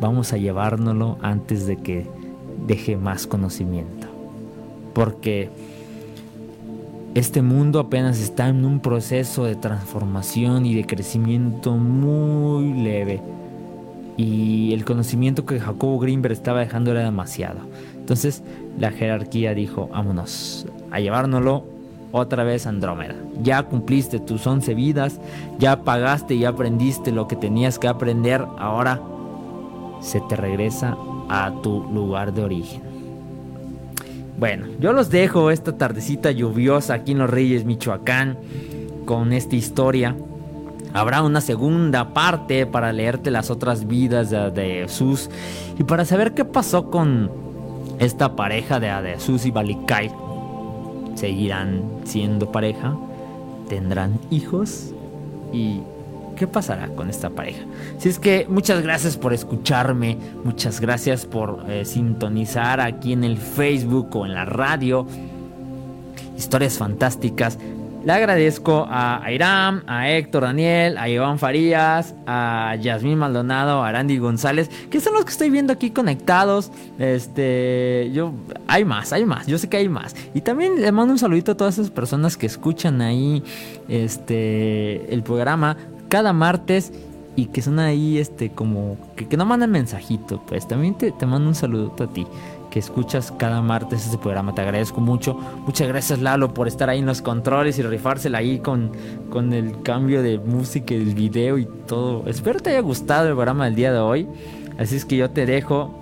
vamos 0.00 0.32
a 0.32 0.36
llevárnoslo 0.36 1.18
antes 1.22 1.66
de 1.66 1.76
que 1.76 2.06
deje 2.66 2.96
más 2.96 3.26
conocimiento. 3.26 4.08
Porque 4.94 5.48
este 7.14 7.42
mundo 7.42 7.78
apenas 7.78 8.20
está 8.20 8.48
en 8.48 8.64
un 8.64 8.80
proceso 8.80 9.44
de 9.44 9.54
transformación 9.54 10.66
y 10.66 10.74
de 10.74 10.86
crecimiento 10.86 11.76
muy 11.76 12.72
leve 12.72 13.20
y 14.16 14.72
el 14.72 14.84
conocimiento 14.84 15.46
que 15.46 15.58
Jacobo 15.58 15.98
Greenberg 15.98 16.32
estaba 16.32 16.60
dejando 16.60 16.90
era 16.90 17.02
demasiado. 17.02 17.60
Entonces 17.96 18.42
la 18.78 18.90
jerarquía 18.90 19.54
dijo, 19.54 19.88
vámonos 19.88 20.66
a 20.90 21.00
llevárnoslo 21.00 21.64
otra 22.12 22.44
vez 22.44 22.66
Andrómeda. 22.66 23.16
Ya 23.42 23.62
cumpliste 23.64 24.20
tus 24.20 24.46
11 24.46 24.74
vidas, 24.74 25.20
ya 25.58 25.82
pagaste 25.82 26.34
y 26.34 26.44
aprendiste 26.44 27.10
lo 27.10 27.26
que 27.26 27.36
tenías 27.36 27.78
que 27.78 27.88
aprender, 27.88 28.44
ahora 28.58 29.00
se 30.00 30.20
te 30.20 30.36
regresa 30.36 30.96
a 31.28 31.52
tu 31.62 31.82
lugar 31.92 32.32
de 32.32 32.44
origen. 32.44 32.82
Bueno, 34.38 34.66
yo 34.80 34.92
los 34.92 35.10
dejo 35.10 35.50
esta 35.50 35.76
tardecita 35.76 36.30
lluviosa 36.30 36.94
aquí 36.94 37.12
en 37.12 37.18
Los 37.18 37.30
Reyes, 37.30 37.64
Michoacán, 37.64 38.38
con 39.04 39.32
esta 39.32 39.56
historia 39.56 40.14
Habrá 40.94 41.22
una 41.22 41.40
segunda 41.40 42.12
parte 42.12 42.66
para 42.66 42.92
leerte 42.92 43.30
las 43.30 43.50
otras 43.50 43.86
vidas 43.86 44.30
de, 44.30 44.82
Jesús 44.82 45.30
y 45.78 45.84
para 45.84 46.04
saber 46.04 46.34
qué 46.34 46.44
pasó 46.44 46.90
con 46.90 47.30
esta 47.98 48.36
pareja 48.36 48.78
de 48.78 49.14
Jesús 49.14 49.46
y 49.46 49.50
Balikai. 49.50 50.10
¿Seguirán 51.22 51.84
siendo 52.02 52.50
pareja? 52.50 52.96
¿Tendrán 53.68 54.18
hijos? 54.32 54.92
¿Y 55.52 55.78
qué 56.34 56.48
pasará 56.48 56.88
con 56.88 57.08
esta 57.10 57.30
pareja? 57.30 57.60
Si 57.98 58.08
es 58.08 58.18
que 58.18 58.44
muchas 58.48 58.82
gracias 58.82 59.16
por 59.16 59.32
escucharme, 59.32 60.18
muchas 60.42 60.80
gracias 60.80 61.24
por 61.24 61.64
eh, 61.68 61.84
sintonizar 61.84 62.80
aquí 62.80 63.12
en 63.12 63.22
el 63.22 63.38
Facebook 63.38 64.16
o 64.16 64.26
en 64.26 64.34
la 64.34 64.46
radio. 64.46 65.06
Historias 66.36 66.76
fantásticas. 66.76 67.56
Le 68.04 68.12
agradezco 68.12 68.84
a 68.90 69.22
Iram, 69.30 69.82
a 69.86 70.10
Héctor 70.10 70.42
Daniel, 70.42 70.98
a 70.98 71.08
Iván 71.08 71.38
Farías, 71.38 72.16
a 72.26 72.74
Yasmín 72.80 73.16
Maldonado, 73.16 73.84
a 73.84 73.92
Randy 73.92 74.18
González, 74.18 74.68
que 74.90 75.00
son 75.00 75.14
los 75.14 75.24
que 75.24 75.30
estoy 75.30 75.50
viendo 75.50 75.72
aquí 75.72 75.90
conectados. 75.90 76.72
Este, 76.98 78.10
yo, 78.12 78.32
hay 78.66 78.84
más, 78.84 79.12
hay 79.12 79.24
más, 79.24 79.46
yo 79.46 79.56
sé 79.56 79.68
que 79.68 79.76
hay 79.76 79.88
más. 79.88 80.16
Y 80.34 80.40
también 80.40 80.80
le 80.80 80.90
mando 80.90 81.12
un 81.12 81.18
saludito 81.18 81.52
a 81.52 81.56
todas 81.56 81.78
esas 81.78 81.90
personas 81.90 82.36
que 82.36 82.46
escuchan 82.46 83.00
ahí, 83.02 83.44
este, 83.88 85.14
el 85.14 85.22
programa 85.22 85.76
cada 86.08 86.32
martes 86.32 86.92
y 87.36 87.46
que 87.46 87.62
son 87.62 87.78
ahí, 87.78 88.18
este, 88.18 88.50
como, 88.50 88.96
que, 89.14 89.36
no 89.36 89.46
mandan 89.46 89.70
mensajito, 89.70 90.42
pues 90.46 90.66
también 90.66 90.94
te, 90.94 91.12
te 91.12 91.24
mando 91.24 91.48
un 91.48 91.54
saludo 91.54 91.94
a 92.00 92.06
ti 92.08 92.26
que 92.72 92.78
escuchas 92.78 93.30
cada 93.36 93.60
martes 93.60 94.06
este 94.06 94.16
programa. 94.16 94.54
Te 94.54 94.62
agradezco 94.62 95.02
mucho. 95.02 95.34
Muchas 95.66 95.86
gracias 95.88 96.20
Lalo 96.20 96.54
por 96.54 96.66
estar 96.66 96.88
ahí 96.88 97.00
en 97.00 97.06
los 97.06 97.20
controles 97.20 97.78
y 97.78 97.82
rifársela 97.82 98.38
ahí 98.38 98.60
con, 98.60 98.92
con 99.28 99.52
el 99.52 99.82
cambio 99.82 100.22
de 100.22 100.38
música 100.38 100.94
el 100.94 101.14
video 101.14 101.58
y 101.58 101.66
todo. 101.86 102.24
Espero 102.26 102.60
te 102.60 102.70
haya 102.70 102.80
gustado 102.80 103.28
el 103.28 103.34
programa 103.34 103.66
del 103.66 103.74
día 103.74 103.92
de 103.92 103.98
hoy. 103.98 104.26
Así 104.78 104.96
es 104.96 105.04
que 105.04 105.18
yo 105.18 105.30
te 105.30 105.44
dejo. 105.44 105.94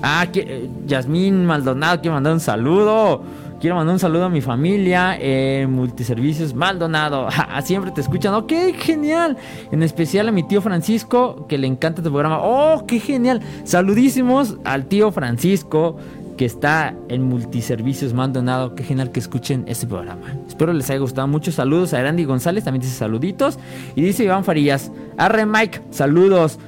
Ah, 0.00 0.28
que, 0.32 0.40
eh, 0.40 0.70
Yasmín 0.86 1.44
Maldonado 1.44 2.00
quiero 2.00 2.14
mandar 2.14 2.34
un 2.34 2.40
saludo. 2.40 3.22
Quiero 3.62 3.76
mandar 3.76 3.92
un 3.92 4.00
saludo 4.00 4.24
a 4.24 4.28
mi 4.28 4.40
familia, 4.40 5.16
eh, 5.20 5.68
Multiservicios 5.70 6.52
Maldonado. 6.52 7.28
Siempre 7.62 7.92
te 7.92 8.00
escuchan. 8.00 8.34
¡Oh, 8.34 8.44
qué 8.44 8.72
genial! 8.72 9.36
En 9.70 9.84
especial 9.84 10.26
a 10.26 10.32
mi 10.32 10.42
tío 10.42 10.60
Francisco, 10.60 11.46
que 11.46 11.58
le 11.58 11.68
encanta 11.68 12.02
tu 12.02 12.10
programa. 12.10 12.40
¡Oh, 12.42 12.84
qué 12.88 12.98
genial! 12.98 13.40
Saludísimos 13.62 14.56
al 14.64 14.86
tío 14.86 15.12
Francisco, 15.12 15.96
que 16.36 16.44
está 16.44 16.96
en 17.08 17.22
Multiservicios 17.22 18.14
Maldonado. 18.14 18.74
Qué 18.74 18.82
genial 18.82 19.12
que 19.12 19.20
escuchen 19.20 19.62
este 19.68 19.86
programa. 19.86 20.34
Espero 20.48 20.72
les 20.72 20.90
haya 20.90 20.98
gustado 20.98 21.28
mucho. 21.28 21.52
Saludos 21.52 21.94
a 21.94 22.02
Randy 22.02 22.24
González, 22.24 22.64
también 22.64 22.82
dice 22.82 22.96
saluditos. 22.96 23.60
Y 23.94 24.02
dice 24.02 24.24
Iván 24.24 24.42
Farías. 24.42 24.90
Arre 25.16 25.46
Mike, 25.46 25.82
saludos 25.92 26.58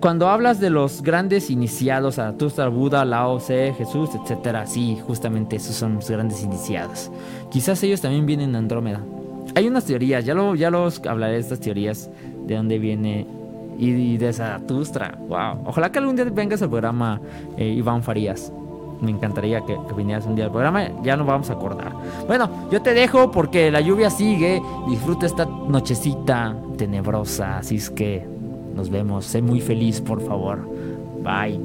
cuando 0.00 0.28
hablas 0.28 0.60
de 0.60 0.70
los 0.70 1.02
grandes 1.02 1.50
iniciados, 1.50 2.18
a 2.18 2.24
Zarathustra, 2.24 2.68
Buda, 2.68 3.04
Lao 3.04 3.38
Tse, 3.38 3.74
Jesús, 3.76 4.10
etcétera, 4.14 4.66
sí, 4.66 4.98
justamente 5.06 5.56
esos 5.56 5.76
son 5.76 5.96
los 5.96 6.10
grandes 6.10 6.42
iniciados. 6.42 7.10
Quizás 7.50 7.82
ellos 7.82 8.00
también 8.00 8.26
vienen 8.26 8.52
de 8.52 8.58
Andrómeda. 8.58 9.00
Hay 9.54 9.66
unas 9.66 9.84
teorías, 9.84 10.24
ya, 10.24 10.34
lo, 10.34 10.54
ya 10.54 10.70
los 10.70 11.04
hablaré 11.06 11.34
de 11.34 11.40
estas 11.40 11.60
teorías, 11.60 12.10
de 12.46 12.56
dónde 12.56 12.78
viene 12.78 13.26
y, 13.78 14.16
de 14.16 14.32
Zaratustra. 14.32 15.18
Wow. 15.28 15.64
Ojalá 15.66 15.92
que 15.92 15.98
algún 15.98 16.16
día 16.16 16.24
vengas 16.24 16.62
al 16.62 16.70
programa 16.70 17.20
eh, 17.56 17.66
Iván 17.66 18.02
Farías. 18.02 18.52
Me 19.00 19.12
encantaría 19.12 19.60
que, 19.60 19.78
que, 19.86 19.94
vinieras 19.94 20.26
un 20.26 20.34
día 20.34 20.46
al 20.46 20.50
programa. 20.50 20.88
Ya 21.02 21.16
nos 21.16 21.26
vamos 21.26 21.50
a 21.50 21.52
acordar. 21.52 21.92
Bueno, 22.26 22.68
yo 22.70 22.82
te 22.82 22.94
dejo 22.94 23.30
porque 23.30 23.70
la 23.70 23.80
lluvia 23.80 24.10
sigue. 24.10 24.60
Disfruta 24.88 25.26
esta 25.26 25.44
nochecita 25.44 26.56
tenebrosa. 26.76 27.58
Así 27.58 27.76
es 27.76 27.90
que 27.90 28.37
nos 28.78 28.88
vemos. 28.88 29.26
Sé 29.26 29.42
muy 29.42 29.60
feliz, 29.60 30.00
por 30.00 30.22
favor. 30.24 30.60
Bye. 31.22 31.58